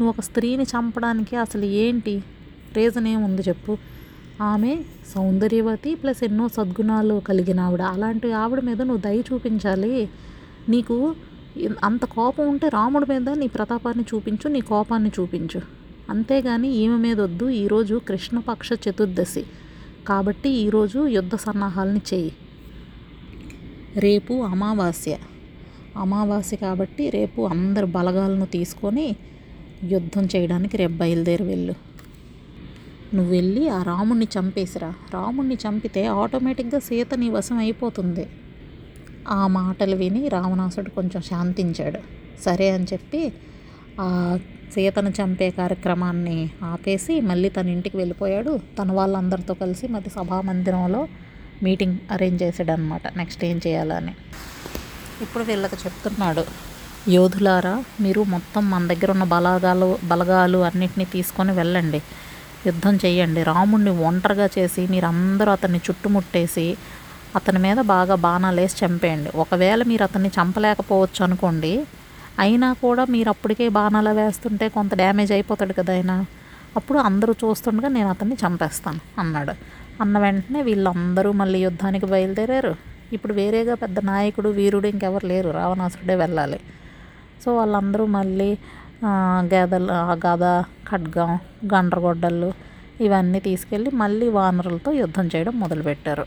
నువ్వు 0.00 0.08
ఒక 0.08 0.20
స్త్రీని 0.20 0.62
చంపడానికి 0.62 1.36
అసలు 1.36 1.64
ఏంటి? 1.64 2.24
రీజన్ 2.76 3.06
ఏముంది 3.06 3.42
చెప్పు. 3.42 3.76
ఆమె 4.42 4.78
సౌందర్యవతి 5.14 5.94
ప్లస్ 5.94 6.24
ఎన్నో 6.24 6.48
సద్గుణాలు 6.48 7.22
కలిగిన 7.28 7.60
ఆవిడ. 7.60 7.82
అలాంటి 7.82 8.32
ఆవిడ 8.32 8.60
మీద 8.60 8.82
నువ్వు 8.82 8.96
దయ 8.96 9.20
చూపించాలి. 9.20 10.08
నీకు 10.68 11.14
అంత 11.84 12.04
కోపం 12.04 12.48
ఉంటే 12.48 12.68
రాముడి 12.68 13.06
మీద 13.12 13.30
నీ 13.30 13.46
ప్రతాపాన్ని 13.46 14.04
చూపించు 14.14 14.48
నీ 14.48 14.60
కోపాన్ని 14.60 15.10
చూపించు. 15.20 15.60
అంతేగాని 16.10 16.68
ఈమె 16.68 16.96
మీద 16.96 17.20
వద్దు 17.20 17.48
ఈరోజు 17.48 18.00
కృష్ణపక్ష 18.08 18.68
చతుర్దశి. 18.72 19.44
కాబట్టి 20.08 20.50
ఈరోజు 20.50 21.06
యుద్ధ 21.06 21.34
సన్నాహాలని 21.34 22.00
చెయ్యి 22.14 22.32
రేపు 23.96 24.34
అమావాస్య. 24.34 25.18
అమావాస్య 25.96 26.56
కాబట్టి 26.56 27.10
రేపు 27.10 27.42
అందరు 27.42 27.86
బలగాలను 27.86 28.46
తీసుకొని 28.46 29.16
యుద్ధం 29.84 30.28
చేయడానికి 30.36 30.76
రేపు 30.76 30.92
బయలుదేరి 30.92 31.44
వెళ్ళు. 31.44 31.74
నువ్వు 33.14 33.32
వెళ్ళి 33.32 33.68
ఆ 33.68 33.82
రాముణ్ణి 33.82 34.28
చంపేసిరా. 34.38 34.94
రాముణ్ణి 35.14 35.54
చంపితే 35.54 36.06
ఆటోమేటిక్గా 36.06 36.78
సీత 36.78 37.14
నీ 37.14 37.30
వశం 37.30 37.58
అయిపోతుంది. 37.58 38.26
ఆ 39.28 39.46
మాటలు 39.46 39.96
విని 39.96 40.28
రావణాసుడు 40.28 40.90
కొంచెం 40.90 41.22
శాంతించాడు. 41.22 42.00
సరే 42.44 42.70
అని 42.70 42.84
చెప్పి 42.84 43.32
ఆ 44.00 44.38
సీతను 44.74 45.08
చంపే 45.08 45.50
కార్యక్రమాన్ని 45.50 46.50
ఆపేసి 46.62 47.20
మళ్ళీ 47.20 47.48
తన 47.48 47.68
ఇంటికి 47.68 47.96
వెళ్ళిపోయాడు. 47.96 48.60
తన 48.78 48.92
వాళ్ళందరితో 48.92 49.54
కలిసి 49.54 49.88
మరి 49.88 50.10
సభా 50.10 50.40
మందిరంలో 50.40 51.08
మీటింగ్ 51.62 51.98
అరేంజ్ 52.10 52.42
చేశాడు 52.42 52.72
అనమాట 52.72 53.02
నెక్స్ట్ 53.16 53.44
ఏం 53.44 53.60
చేయాలని. 53.66 54.12
ఇప్పుడు 55.22 55.44
వీళ్ళకి 55.44 55.76
చెప్తున్నాడు. 55.76 56.44
యోధులారా 57.10 57.84
మీరు 58.00 58.22
మొత్తం 58.22 58.70
మన 58.70 58.86
దగ్గర 58.86 59.10
ఉన్న 59.10 59.24
బలగాలు 59.24 59.98
బలగాలు 60.04 60.58
అన్నిటినీ 60.58 61.04
తీసుకొని 61.04 61.52
వెళ్ళండి. 61.52 62.02
యుద్ధం 62.66 62.96
చేయండి. 62.96 63.42
రాముణ్ణి 63.42 63.90
ఒంటరిగా 63.90 64.48
చేసి 64.58 64.86
మీరందరూ 64.86 65.52
అతన్ని 65.52 65.78
చుట్టుముట్టేసి 65.78 66.76
అతని 67.38 67.60
మీద 67.66 67.78
బాగా 67.94 68.14
బాణాలు 68.24 68.60
వేసి 68.60 68.76
చంపేయండి. 68.84 69.30
ఒకవేళ 69.42 69.80
మీరు 69.90 70.02
అతన్ని 70.02 70.30
చంపలేకపోవచ్చు 70.38 71.20
అనుకోండి 71.26 71.72
అయినా 72.44 72.68
కూడా 72.84 73.02
మీరు 73.14 73.28
అప్పటికే 73.34 73.66
బాణాలు 73.78 74.12
వేస్తుంటే 74.20 74.66
కొంత 74.76 74.92
డ్యామేజ్ 75.02 75.32
అయిపోతాడు 75.36 75.74
కదా 75.80 75.92
ఆయన. 75.96 76.12
అప్పుడు 76.78 76.98
అందరూ 77.08 77.32
చూస్తుండగా 77.42 77.88
నేను 77.96 78.08
అతన్ని 78.14 78.36
చంపేస్తాను 78.42 79.00
అన్నాడు. 79.20 79.54
అన్న 80.02 80.14
వెంటనే 80.24 80.60
వీళ్ళందరూ 80.68 81.30
మళ్ళీ 81.40 81.58
యుద్ధానికి 81.64 82.06
బయలుదేరారు. 82.12 82.72
ఇప్పుడు 83.16 83.34
వేరేగా 83.40 83.74
పెద్ద 83.82 83.98
నాయకుడు 84.10 84.48
వీరుడు 84.58 84.86
ఇంకెవరు 84.94 85.26
లేరు. 85.32 85.50
రావణాసురుడే 85.58 86.16
వెళ్ళాలి. 86.22 86.58
సో 87.42 87.48
వాళ్ళందరూ 87.56 88.04
మళ్ళీ 88.18 88.50
గేదలు 89.52 89.92
గద 90.26 90.44
ఖడ్గం 90.90 91.30
గండ్రగొడ్డళ్ళు 91.74 92.50
ఇవన్నీ 93.06 93.40
తీసుకెళ్ళి 93.48 93.90
మళ్ళీ 94.02 94.26
వానరులతో 94.38 94.90
యుద్ధం 95.02 95.26
చేయడం 95.34 95.54
మొదలుపెట్టారు. 95.62 96.26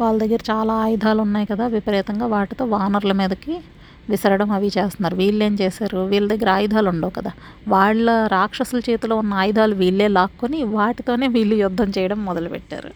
వాళ్ళ 0.00 0.20
దగ్గర 0.20 0.38
చాలా 0.50 0.74
ఆయుధాలు 0.74 1.22
ఉన్నాయి 1.22 1.46
కదా 1.46 1.66
విపరీతంగా 1.66 2.26
వాటితో 2.26 2.64
వానర్ల 2.64 3.12
మీదకి 3.12 3.60
విసరడం 4.08 4.50
అవి 4.50 4.66
చేస్తున్నారు. 4.66 5.16
వీళ్ళు 5.16 5.44
ఏం 5.44 5.56
చేశారు? 5.60 5.98
వీళ్ళ 5.98 6.28
దగ్గర 6.28 6.50
ఆయుధాలు 6.50 6.88
ఉండవు 6.88 7.10
కదా. 7.10 7.30
వాళ్ళ 7.68 8.26
రాక్షసుల 8.26 8.80
చేతిలో 8.90 9.16
ఉన్న 9.16 9.34
ఆయుధాలు 9.34 9.74
వీళ్ళే 9.74 10.08
లాక్కొని 10.08 10.62
వాటితోనే 10.62 11.26
వీళ్ళు 11.26 11.54
యుద్ధం 11.54 11.92
చేయడం 11.98 12.24
మొదలుపెట్టారు. 12.24 12.90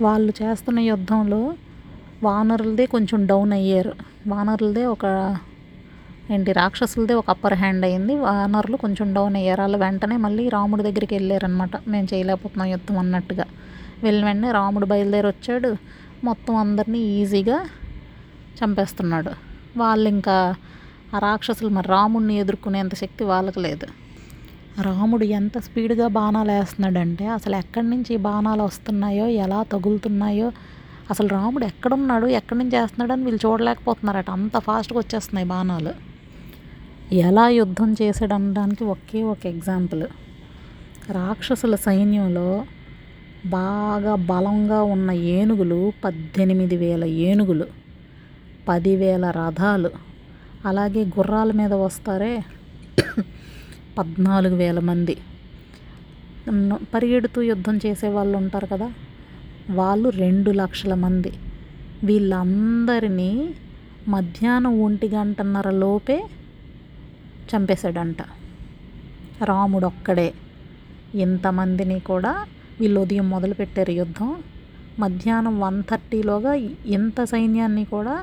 వాళ్ళు 0.00 0.32
చేస్తున్న 0.42 0.78
యుద్ధంలో 0.78 1.54
వానరులదే 2.22 2.86
కొంచెం 2.86 3.26
డౌన్ 3.26 3.52
అయ్యారు. 3.52 3.92
వానరులదే 4.26 4.86
ఒక 4.86 5.36
ఏంటి 6.30 6.52
రాక్షసులదే 6.52 7.14
ఒక 7.14 7.30
అప్పర్ 7.30 7.54
హ్యాండ్ 7.54 7.84
అయింది. 7.84 8.16
వానరులు 8.16 8.76
కొంచెం 8.76 9.14
డౌన్ 9.14 9.36
అయ్యారు. 9.36 9.60
వాళ్ళు 9.60 9.78
వెంటనే 9.78 10.16
మళ్ళీ 10.16 10.48
రాముడి 10.48 10.82
దగ్గరికి 10.82 11.14
వెళ్ళారనమాట 11.14 11.70
మేము 11.88 12.08
చేయలేకపోతున్నాం 12.14 12.68
యుద్ధం 12.68 12.98
అన్నట్టుగా. 12.98 13.44
వెళ్ళిన 14.04 14.26
వెంటనే 14.26 14.52
రాముడు 14.52 14.86
బయలుదేరి 14.86 15.26
వచ్చాడు 15.26 15.76
మొత్తం 16.24 16.56
అందరినీ 16.56 16.98
ఈజీగా 16.98 17.58
చంపేస్తున్నాడు. 18.58 19.30
వాళ్ళు 19.78 20.08
ఇంకా 20.08 20.54
ఆ 21.14 21.18
రాక్షసులు 21.18 21.68
మరి 21.68 21.88
రాముడిని 21.88 22.38
ఎదుర్కొనేంత 22.38 22.94
శక్తి 22.94 23.24
వాళ్ళకి 23.24 23.60
లేదు. 23.60 23.86
రాముడు 24.82 25.24
ఎంత 25.24 25.58
స్పీడ్గా 25.58 26.06
బాణాలు 26.08 26.52
వేస్తున్నాడంటే 26.52 27.26
అసలు 27.26 27.56
ఎక్కడి 27.56 27.90
నుంచి 27.90 28.16
బాణాలు 28.16 28.62
వస్తున్నాయో 28.62 29.26
ఎలా 29.26 29.62
తగులుతున్నాయో 29.62 30.52
అసలు 31.10 31.28
రాముడు 31.28 31.64
ఎక్కడున్నాడు 31.64 32.26
ఎక్కడి 32.26 32.58
నుంచి 32.58 32.76
వేస్తున్నాడు 32.78 33.12
అని 33.12 33.24
వీళ్ళు 33.24 33.48
చూడలేకపోతున్నారట. 33.48 34.30
అంత 34.30 34.58
ఫాస్ట్గా 34.58 34.98
వచ్చేస్తున్నాయి 34.98 35.48
బాణాలు. 35.48 35.92
ఎలా 37.14 37.48
యుద్ధం 37.48 37.96
చేసాడు 38.02 38.34
అనడానికి 38.34 38.84
ఒకే 38.84 39.22
ఒక 39.22 39.46
ఎగ్జాంపుల్. 39.46 40.04
రాక్షసుల 41.10 41.74
సైన్యంలో 41.74 42.64
బాగా 43.46 44.14
బలంగా 44.14 44.82
ఉన్న 44.82 45.10
ఏనుగులు 45.10 45.92
పద్దెనిమిది 46.04 46.76
వేల 46.76 47.04
ఏనుగులు 47.04 47.66
పదివేల 48.68 49.30
రథాలు. 49.30 49.90
అలాగే 50.66 51.04
గుర్రాల 51.04 51.52
మీద 51.52 51.72
వస్తారే? 51.72 52.44
పద్నాలుగు 53.98 54.56
వేల 54.56 54.78
మంది. 54.78 55.16
పరిగెడుతూ 56.94 57.42
యుద్ధం 57.42 57.76
చేసే 57.76 58.08
వాళ్ళు 58.08 58.36
ఉంటారు 58.36 58.66
కదా? 58.66 58.92
వాళ్ళు 59.70 60.08
రెండు 60.08 60.50
లక్షల 60.50 60.94
మంది. 60.94 61.32
వీళ్ళందరినీ 62.04 63.54
మధ్యాహ్నం 64.08 64.82
ఒంటి 64.82 65.08
గంటన్నర 65.08 65.70
లోపే 65.70 66.24
చంపేశాడంట. 67.56 68.16
రాముడు 69.44 69.86
ఒక్కడే 69.86 70.32
ఇంతమందిని 71.14 72.00
కూడా 72.00 72.44
వీళ్ళు 72.80 73.00
ఉదయం 73.00 73.26
మొదలుపెట్టారు 73.30 73.90
యుద్ధం. 73.90 74.30
మధ్యాహ్నం 74.98 75.60
వన్ 75.60 75.82
థర్టీలోగా 75.90 76.52
ఇంత 76.96 77.24
సైన్యాన్ని 77.24 77.84
కూడా 77.84 78.14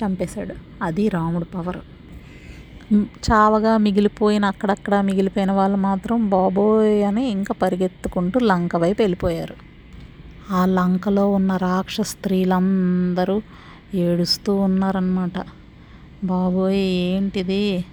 చంపేశాడు. 0.00 0.54
అది 0.82 1.04
రాముడు 1.08 1.44
పవర్. 1.44 1.80
చావగా 3.26 3.72
మిగిలిపోయిన 3.76 4.44
అక్కడక్కడ 4.44 5.00
మిగిలిపోయిన 5.08 5.52
వాళ్ళు 5.52 5.76
మాత్రం 5.78 6.28
బాబోయ్ 6.30 7.04
అని 7.04 7.24
ఇంకా 7.30 7.54
పరిగెత్తుకుంటూ 7.62 8.40
లంక 8.40 8.76
వైపు 8.76 9.02
వెళ్ళిపోయారు. 9.02 9.56
ఆ 10.50 10.60
లంకలో 10.78 11.24
ఉన్న 11.32 11.56
రాక్షస 11.56 12.06
స్త్రీలందరూ 12.06 13.36
ఏడుస్తూ 14.04 14.54
ఉన్నారనమాట 14.66 15.36
బాబోయ్ 16.24 16.80
ఏంటిది? 17.14 17.84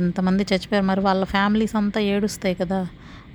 ఎంతమంది 0.00 0.42
చచ్చిపోయారు. 0.50 0.86
మరి 0.86 1.00
వాళ్ళ 1.00 1.22
ఫ్యామిలీస్ 1.24 1.76
అంతా 1.76 2.00
ఏడుస్తాయి 2.12 2.54
కదా. 2.54 2.80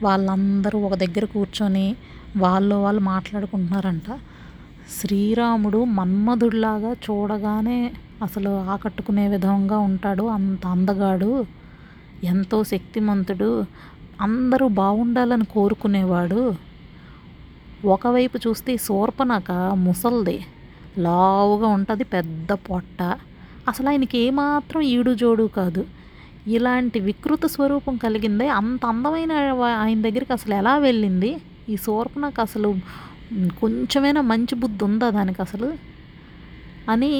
వాళ్ళందరూ 0.03 0.79
ఒక 0.79 0.93
దగ్గర 0.93 1.25
కూర్చొని 1.25 1.95
వాళ్ళు 2.37 2.75
వాళ్ళు 2.75 3.01
మాట్లాడుకుంటున్నారంట. 3.01 4.19
శ్రీరాముడు 5.01 5.83
మన్మధుడిలాగా 5.83 6.93
చూడగానే 6.93 7.93
అసలు 8.23 8.49
ఆకట్టుకునే 8.49 9.27
విధంగా 9.27 9.77
ఉంటాడు. 9.77 10.23
అంత 10.23 10.67
అందగాడు 10.67 11.45
ఎంతో 12.23 12.63
శక్తిమంతుడు 12.63 13.65
అందరూ 14.21 14.67
బాగుండాలని 14.67 15.45
కోరుకునేవాడు. 15.45 16.55
ఒకవైపు 17.85 18.37
చూస్తే 18.47 18.77
శూర్పణక 18.77 19.51
ముసల్ది 19.73 20.45
లావుగా 20.97 21.67
ఉంటుంది 21.67 22.03
పెద్ద 22.03 22.51
పొట్ట. 22.51 23.17
అసలు 23.67 23.89
ఆయనకి 23.89 24.17
ఏమాత్రం 24.17 24.81
ఈడు 24.81 25.13
జోడు 25.13 25.43
కాదు. 25.43 25.85
ఇలాంటి 26.45 26.99
వికృత 26.99 27.45
స్వరూపం 27.45 27.97
కలిగిందే 27.97 28.47
అంత 28.49 28.85
అందమైన 28.85 29.31
ఆయన 29.79 30.01
దగ్గరికి 30.01 30.33
అసలు 30.33 30.53
ఎలా 30.53 30.77
వెళ్ళింది? 30.77 31.31
ఈ 31.69 31.75
శూర్పణకు 31.77 32.41
అసలు 32.41 32.69
కొంచెమైనా 33.59 34.21
మంచి 34.21 34.55
బుద్ధి 34.55 34.83
ఉందా 34.83 35.09
దానికి 35.09 35.41
అసలు? 35.41 35.69
అని 36.89 37.11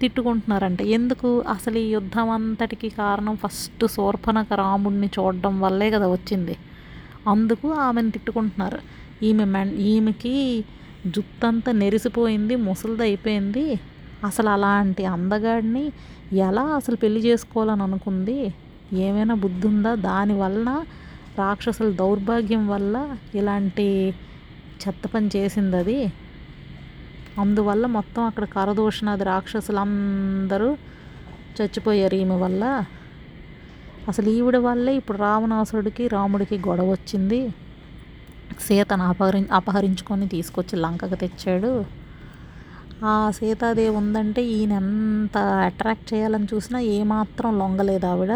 తిట్టుకుంటున్నారంట. 0.00 0.82
ఎందుకు? 0.96 1.44
అసలు 1.48 1.78
ఈ 1.78 1.90
యుద్ధం 1.90 2.30
అంతటికి 2.30 2.88
కారణం 2.98 3.36
ఫస్ట్ 3.36 3.86
శూర్పణక 3.86 4.52
రాముడిని 4.54 5.06
చూడడం 5.18 5.60
వల్లే 5.60 5.90
కదా 5.90 6.08
వచ్చింది. 6.08 6.56
అందుకు 7.26 7.72
ఆమెను 7.78 8.10
తిట్టుకుంటున్నారు. 8.10 8.80
ఈమె 9.22 9.44
మె 9.44 9.62
ఈమెకి 9.84 10.34
జుత్తంతా 11.06 11.72
నెరిసిపోయింది 11.72 12.56
ముసలిది 12.56 13.02
అయిపోయింది. 13.02 13.64
అసలు 14.24 14.48
అలాంటి 14.48 15.04
అందగాడిని 15.06 15.84
ఎలా 16.38 16.62
అసలు 16.62 16.96
పెళ్ళి 16.96 17.20
చేసుకోవాలని 17.20 17.82
అనుకుంది? 17.82 18.38
ఏమైనా 18.98 19.34
బుద్ధి 19.34 19.66
ఉందా 19.66 19.94
దానివలన 19.94 20.84
రాక్షసుల 21.38 21.90
దౌర్భాగ్యం 21.92 22.68
వల్ల 22.68 23.16
ఇలాంటి 23.34 24.14
చెత్త 24.82 25.06
పని 25.06 25.30
చేసింది 25.36 25.76
అది 25.76 26.12
అందువల్ల 27.38 27.86
మొత్తం 27.86 28.22
అక్కడ 28.22 28.44
కరదూషణది 28.44 29.24
రాక్షసులు 29.24 29.78
అందరూ 29.78 30.76
చచ్చిపోయారు 31.56 32.14
ఈమె 32.14 32.36
వల్ల. 32.36 32.84
అసలు 34.08 34.28
ఈవిడ 34.28 34.56
వల్లే 34.56 34.96
ఇప్పుడు 34.96 35.18
రావణాసుడికి 35.18 36.08
రాముడికి 36.08 36.58
గొడవ 36.58 36.90
వచ్చింది. 36.90 37.54
సీతను 38.60 39.04
అపహరి 39.04 39.46
అపహరించుకొని 39.52 40.28
తీసుకొచ్చి 40.28 40.76
లంకకు 40.76 41.14
తెచ్చాడు. 41.14 41.84
ఆ 43.04 43.30
సీతాదేవి 43.30 43.96
ఉందంటే 43.96 44.42
ఈయన 44.44 44.72
ఎంత 44.72 45.38
అట్రాక్ట్ 45.38 46.14
చేయాలని 46.14 46.48
చూసినా 46.54 46.80
ఏమాత్రం 46.80 47.58
లొంగలేదు 47.58 48.06
ఆవిడ. 48.06 48.32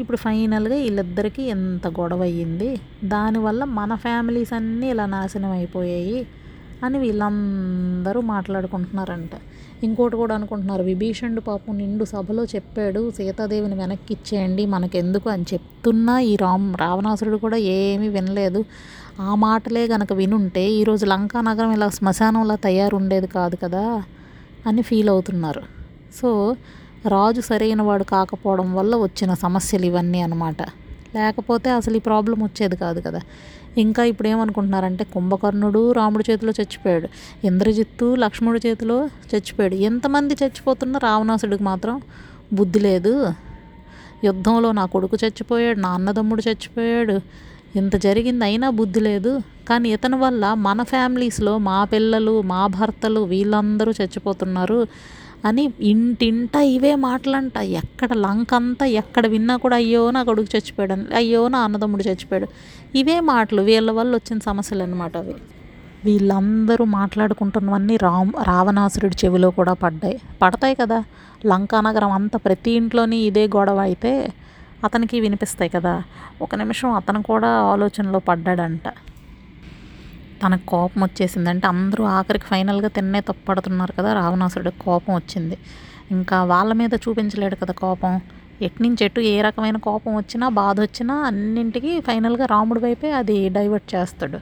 ఇప్పుడు 0.00 0.16
ఫైనల్గా 0.16 0.76
వీళ్ళిద్దరికీ 0.76 1.42
ఎంత 1.42 1.86
గొడవ 1.88 2.22
అయ్యింది 2.22 2.80
దానివల్ల 3.04 3.64
మన 3.64 3.94
ఫ్యామిలీస్ 3.94 4.52
అన్నీ 4.52 4.88
ఇలా 4.90 5.06
నాశనం 5.06 5.50
అయిపోయాయి 5.50 6.26
అని 6.84 6.98
వీళ్ళందరూ 6.98 8.20
మాట్లాడుకుంటున్నారంట. 8.20 9.30
ఇంకోటి 9.84 10.16
కూడా 10.16 10.34
అనుకుంటున్నారు 10.34 10.82
విభీషణుడు 10.82 11.40
పాపం 11.40 11.78
నిండు 11.78 12.04
సభలో 12.04 12.44
చెప్పాడు 12.44 13.10
సీతాదేవిని 13.10 13.74
వెనక్కి 13.74 14.12
ఇచ్చేయండి 14.12 14.66
మనకెందుకు 14.66 15.30
అని 15.30 15.46
చెప్తున్నా 15.52 16.20
ఈ 16.20 16.36
రామ్ 16.36 16.76
రావణాసురుడు 16.76 17.36
కూడా 17.36 17.56
ఏమీ 17.56 18.08
వినలేదు. 18.08 18.64
ఆ 19.20 19.34
మాటలే 19.34 19.84
గనక 19.86 20.12
వినుంటే 20.12 20.64
ఈరోజు 20.70 21.06
లంకా 21.06 21.40
నగరం 21.40 21.72
ఇలా 21.72 21.88
శ్మశానంలా 21.88 22.54
తయారుండేది 22.54 23.26
కాదు 23.26 23.56
కదా 23.56 24.02
అని 24.66 24.82
ఫీల్ 24.82 25.08
అవుతున్నారు. 25.08 25.62
సో 26.20 26.56
రాజు 27.06 27.40
సరైన 27.40 27.82
వాడు 27.82 28.04
కాకపోవడం 28.04 28.74
వల్ల 28.74 28.96
వచ్చిన 28.96 29.34
సమస్యలు 29.34 29.84
ఇవన్నీ 29.84 30.22
అనమాట 30.22 30.62
లేకపోతే 31.14 31.70
అసలు 31.70 31.96
ఈ 31.96 31.98
ప్రాబ్లం 31.98 32.44
వచ్చేది 32.44 32.76
కాదు 32.76 33.00
కదా. 33.00 33.20
ఇంకా 33.78 34.04
ఇప్పుడు 34.04 34.28
ఏమనుకుంటున్నారంటే 34.28 35.04
కుంభకర్ణుడు 35.04 35.92
రాముడి 35.92 36.24
చేతిలో 36.30 36.52
చచ్చిపోయాడు. 36.60 37.08
ఇంద్రజిత్తు 37.46 38.14
లక్ష్మణుడి 38.14 38.68
చేతిలో 38.68 39.06
చచ్చిపోయాడు. 39.06 39.74
ఎంతమంది 39.74 40.34
చచ్చిపోతున్న 40.34 40.98
రావణాసుడికి 40.98 41.62
మాత్రం 41.62 42.00
బుద్ధి 42.52 42.80
లేదు. 42.80 43.32
యుద్ధంలో 44.24 44.72
నా 44.72 44.86
కొడుకు 44.86 45.16
చచ్చిపోయాడు 45.24 45.78
నా 45.78 45.88
అన్నదమ్ముడు 45.88 46.42
చచ్చిపోయాడు. 46.48 47.20
ఇంత 47.76 47.96
జరిగింది 47.96 48.44
అయినా 48.44 48.70
బుద్ధి 48.70 49.00
లేదు. 49.00 49.40
కానీ 49.68 49.88
ఇతని 49.92 50.16
వల్ల 50.16 50.54
మన 50.54 50.82
ఫ్యామిలీస్లో 50.82 51.58
మా 51.58 51.84
పిల్లలు 51.84 52.42
మా 52.42 52.66
భర్తలు 52.66 53.20
వీళ్ళందరూ 53.20 53.92
చచ్చిపోతున్నారు. 54.02 54.86
అని 55.44 55.72
ఇంటింట 55.80 56.56
ఇవే 56.56 56.94
మాటలంట. 56.94 57.58
ఎక్కడ 57.58 58.12
లంక 58.12 58.54
అంతా 58.54 58.86
ఎక్కడ 58.86 59.26
విన్నా 59.26 59.56
కూడా 59.56 59.76
అయ్యో 59.76 60.10
నా 60.10 60.22
కొడుకు 60.22 60.56
చచ్చిపోయాడు 60.56 61.14
అయ్యో 61.14 61.48
నా 61.48 61.58
అన్నదమ్ముడు 61.58 62.02
చచ్చిపోయాడు. 62.02 62.48
ఇవే 62.94 63.20
మాటలు 63.20 63.62
వీళ్ళ 63.62 63.90
వల్ల 63.90 64.14
వచ్చిన 64.14 64.38
సమస్యలు 64.38 64.82
అనమాట 64.82 65.16
అవి. 65.16 65.34
వీళ్ళందరూ 66.04 66.84
మాట్లాడుకుంటున్నవన్నీ 66.84 67.96
రామ్ 67.96 68.32
రావణాసురుడి 68.44 69.16
చెవిలో 69.24 69.50
కూడా 69.50 69.72
పడ్డాయి. 69.72 70.20
పడతాయి 70.42 70.74
కదా. 70.74 71.04
లంకా 71.46 71.80
నగరం 71.80 72.10
అంతా 72.10 72.38
ప్రతి 72.38 72.70
ఇంట్లోని 72.70 73.16
ఇదే 73.16 73.46
గొడవ 73.46 73.78
అయితే 73.78 74.28
అతనికి 74.84 75.20
వినిపిస్తాయి 75.20 75.70
కదా. 75.70 76.02
ఒక 76.42 76.54
నిమిషం 76.54 76.92
అతను 76.92 77.22
కూడా 77.22 77.48
ఆలోచనలో 77.48 78.18
పడ్డాడంట. 78.18 78.82
తనకు 80.42 80.66
కోపం 80.66 81.02
వచ్చేసింది. 81.02 81.50
అంటే 81.50 81.66
అందరూ 81.66 82.04
ఆఖరికి 82.04 82.44
ఫైనల్గా 82.44 82.88
తిన్నే 82.88 83.20
తప్పడుతున్నారు 83.20 83.92
కదా 83.92 84.14
రావణాసుడు 84.14 84.70
కోపం 84.70 85.14
వచ్చింది. 85.14 85.58
ఇంకా 86.10 86.44
వాళ్ళ 86.44 86.72
మీద 86.72 86.90
చూపించలేడు 86.94 87.56
కదా 87.56 87.72
కోపం. 87.72 88.20
ఎట్నుంచి 88.62 89.04
ఎటు 89.04 89.20
ఏ 89.20 89.42
రకమైన 89.42 89.76
కోపం 89.76 90.16
వచ్చినా 90.16 90.48
బాధ 90.48 90.80
వచ్చినా 90.80 91.14
అన్నింటికి 91.14 92.00
ఫైనల్గా 92.00 92.46
రాముడి 92.46 92.80
వైపే 92.80 93.10
అది 93.10 93.48
డైవర్ట్ 93.48 93.94
చేస్తాడు. 93.94 94.38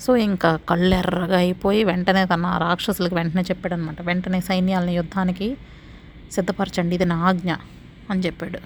సో 0.00 0.16
ఇంకా 0.16 0.56
కళ్ళు 0.68 0.94
ఎర్రగా 0.94 1.36
అయిపోయి 1.36 1.84
వెంటనే 1.84 2.26
తన 2.26 2.58
రాక్షసులకు 2.60 3.14
వెంటనే 3.14 3.42
చెప్పాడనమాట. 3.42 4.02
వెంటనే 4.02 4.40
సైన్యాలను 4.40 4.90
యుద్ధానికి 4.90 5.56
సిద్ధపరచండి 6.32 6.94
ఇది 6.94 7.04
నా 7.04 7.16
ఆజ్ఞ 7.16 7.52
అని 8.10 8.20
చెప్పాడు. 8.20 8.58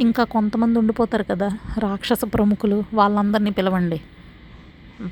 ఇంకా 0.00 0.24
కొంతమంది 0.24 0.78
ఉండిపోతారు 0.78 1.22
కదా 1.22 1.48
రాక్షస 1.78 2.18
ప్రముఖులు 2.24 2.84
వాళ్ళందరినీ 2.94 3.50
పిలవండి. 3.50 4.00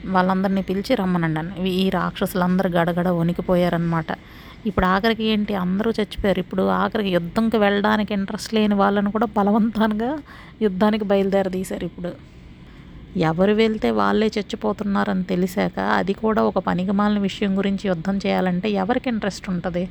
వాళ్ళందరినీ 0.07 0.63
పిలిచి 0.63 0.95
రమ్మనండి 0.95 1.71
ఈ 1.71 1.91
రాక్షసులందరూ 1.91 2.71
గడగడ 2.71 3.09
వణికిపోయారనమాట 3.09 4.07
ఇప్పుడు 4.67 4.87
ఆఖరికి 4.87 5.25
ఏంటి? 5.25 5.55
అందరూ 5.55 5.91
చచ్చిపోయారు. 5.91 6.41
ఇప్పుడు 6.41 6.63
ఆఖరికి 6.63 7.09
యుద్ధంకి 7.09 7.57
వెళ్ళడానికి 7.57 8.15
ఇంట్రెస్ట్ 8.15 8.55
లేని 8.55 8.75
వాళ్ళని 8.75 9.11
కూడా 9.11 9.27
బలవంతంగా 9.37 10.19
యుద్ధానికి 10.63 11.05
బయలుదేరదీశారు 11.05 11.85
ఇప్పుడు. 11.85 12.13
ఎవరు 13.17 13.53
వెళ్తే 13.53 13.91
వాళ్ళే 13.91 14.27
చచ్చిపోతున్నారని 14.27 15.23
తెలిసాక 15.23 15.79
అది 15.79 16.13
కూడా 16.13 16.43
ఒక 16.43 16.59
పనికిమాలిన 16.59 17.19
విషయం 17.19 17.59
గురించి 17.59 17.89
యుద్ధం 17.89 18.17
చేయాలంటే 18.27 18.71
ఎవరికి 18.71 19.09
ఇంట్రెస్ట్ 19.09 19.51
ఉంటుంది? 19.51 19.91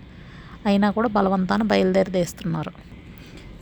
అయినా 0.65 0.89
కూడా 0.89 1.07
బలవంతాన్ని 1.07 1.67
బయలుదేరదేస్తున్నారు. 1.67 2.71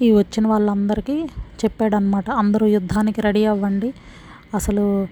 ఈ 0.01 0.11
వచ్చిన 0.11 0.47
వాళ్ళందరికీ 0.47 1.25
చెప్పాడనమాట 1.65 2.31
అందరూ 2.31 2.65
యుద్ధానికి 2.67 3.21
రెడీ 3.21 3.45
అవ్వండి. 3.45 3.93
అసలు 4.53 5.07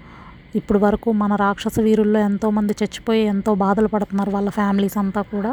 ఇప్పుడు 0.59 0.79
వరకు 0.83 1.09
మన 1.21 1.35
రాక్షస 1.43 1.77
వీరుల్లో 1.85 2.19
ఎంతోమంది 2.29 2.73
చచ్చిపోయి 2.81 3.21
ఎంతో 3.33 3.51
బాధలు 3.63 3.89
పడుతున్నారు 3.93 4.31
వాళ్ళ 4.35 4.49
ఫ్యామిలీస్ 4.57 4.97
అంతా 5.01 5.21
కూడా. 5.33 5.51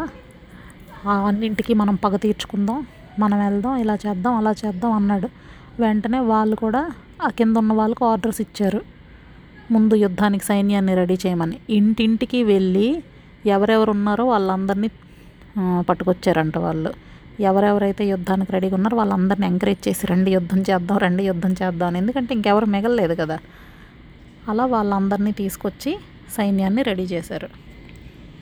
అన్నింటికి 1.28 1.74
మనం 1.80 1.94
పగ 2.04 2.14
తీర్చుకుందాం 2.24 2.80
మనం 3.22 3.36
వెళ్దాం 3.44 3.74
ఇలా 3.82 3.94
చేద్దాం 4.04 4.34
అలా 4.40 4.52
చేద్దాం 4.62 4.92
అన్నాడు. 4.98 5.28
వెంటనే 5.82 6.18
వాళ్ళు 6.32 6.56
కూడా 6.64 6.82
ఆ 7.26 7.28
కింద 7.38 7.56
ఉన్న 7.62 7.72
వాళ్ళకు 7.80 8.02
ఆర్డర్స్ 8.10 8.40
ఇచ్చారు. 8.46 8.80
ముందు 9.74 9.94
యుద్ధానికి 10.04 10.44
సైన్యాన్ని 10.50 10.94
రెడీ 11.00 11.16
చేయమని. 11.24 11.56
ఇంటింటికి 11.78 12.38
వెళ్ళి 12.52 12.88
ఎవరెవరు 13.54 13.90
ఉన్నారో 13.96 14.24
వాళ్ళందరినీ 14.32 14.88
పట్టుకొచ్చారంట 15.88 16.56
వాళ్ళు. 16.66 16.90
ఎవరెవరైతే 17.50 18.04
యుద్ధానికి 18.12 18.50
రెడీగా 18.56 18.74
ఉన్నారో 18.78 18.96
వాళ్ళందరినీ 19.00 19.46
ఎంకరేజ్ 19.52 19.82
చేసి 19.88 20.04
రండి 20.12 20.30
యుద్ధం 20.38 20.60
చేద్దాం 20.70 20.96
రండి 21.04 21.22
యుద్ధం 21.30 21.52
చేద్దాం 21.60 21.88
అని. 21.90 21.98
ఎందుకంటే 22.02 22.30
ఇంకెవరు 22.38 22.66
మిగలలేదు 22.76 23.14
కదా. 23.22 23.38
అలా 24.48 24.66
వాళ్ళందరినీ 24.66 25.32
తీసుకొచ్చి 25.32 25.98
సైన్యాన్ని 26.36 26.82
రెడీ 26.82 27.02
చేశారు. 27.02 27.48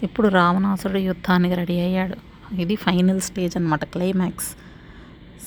ఇప్పుడు 0.02 0.28
రావణాసుడు 0.28 0.98
యుద్ధానికి 0.98 1.54
రెడీ 1.54 1.80
అయ్యాడు. 1.80 2.16
ఇది 2.54 2.76
ఫైనల్ 2.76 3.20
స్టేజ్ 3.20 3.56
అనమాట 3.56 3.84
క్లైమాక్స్. 3.84 4.46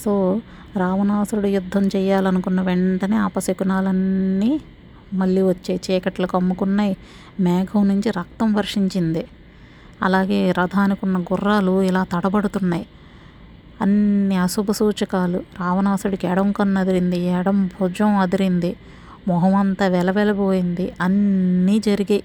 సో 0.05 0.41
రావణాసురుడు 0.77 1.47
యుద్ధం 1.47 1.87
చేయాలనుకున్న 1.87 2.61
వెంటనే 2.61 3.15
అపశకునాలన్నీ 3.15 4.61
మళ్ళీ 5.13 5.41
వచ్చే 5.41 5.79
చీకట్లకు 5.91 6.37
అమ్ముకున్నాయి. 6.37 6.97
మేఘం 7.39 7.87
నుంచి 7.87 8.11
రక్తం 8.11 8.53
వర్షించింది. 8.53 9.27
అలాగే 10.01 10.51
రథానికి 10.51 11.01
ఉన్న 11.03 11.17
గుర్రాలు 11.17 11.81
ఇలా 11.81 12.03
తడబడుతున్నాయి. 12.03 12.85
అన్ని 13.81 14.35
అశుభ 14.37 14.71
సూచకాలు. 14.71 15.37
రావణాసుడికి 15.37 16.27
ఎడం 16.27 16.51
కన్ను 16.51 16.79
అదిరింది 16.79 17.19
ఎడం 17.19 17.67
భుజం 17.67 18.17
అదిరింది. 18.17 18.75
మొహం 19.27 19.55
అంతా 19.55 19.87
వెలవెలబోయింది. 19.87 20.91
అన్నీ 21.01 21.79
జరిగాయి. 21.79 22.23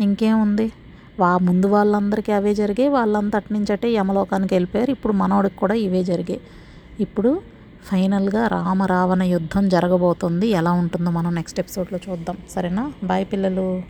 ఇంకేముంది? 0.00 0.72
వా 1.20 1.38
ముందు 1.38 1.66
వాళ్ళందరికీ 1.66 2.32
అవే 2.32 2.54
జరిగాయి. 2.54 2.88
వాళ్ళంతా 2.88 3.38
అట్నుంచి 3.38 3.72
అటే 3.72 3.92
యమలోకానికి 3.92 4.54
వెళ్ళిపోయారు. 4.54 4.90
ఇప్పుడు 4.90 5.12
మనోడికి 5.12 5.56
కూడా 5.56 5.74
ఇవే 5.74 6.04
జరిగాయి. 6.04 6.40
ఇప్పుడు 7.00 7.42
ఫైనల్గా 7.84 8.46
రామ 8.46 8.82
రావణ 8.82 9.22
యుద్ధం 9.22 9.68
జరగబోతుంది. 9.68 10.48
ఎలా 10.48 10.72
ఉంటుందో 10.72 11.10
మనం 11.10 11.34
నెక్స్ట్ 11.34 11.60
ఎపిసోడ్లో 11.60 11.98
చూద్దాం. 12.10 12.36
సరేనా? 12.50 12.92
బాయ్ 13.04 13.26
పిల్లలు. 13.32 13.82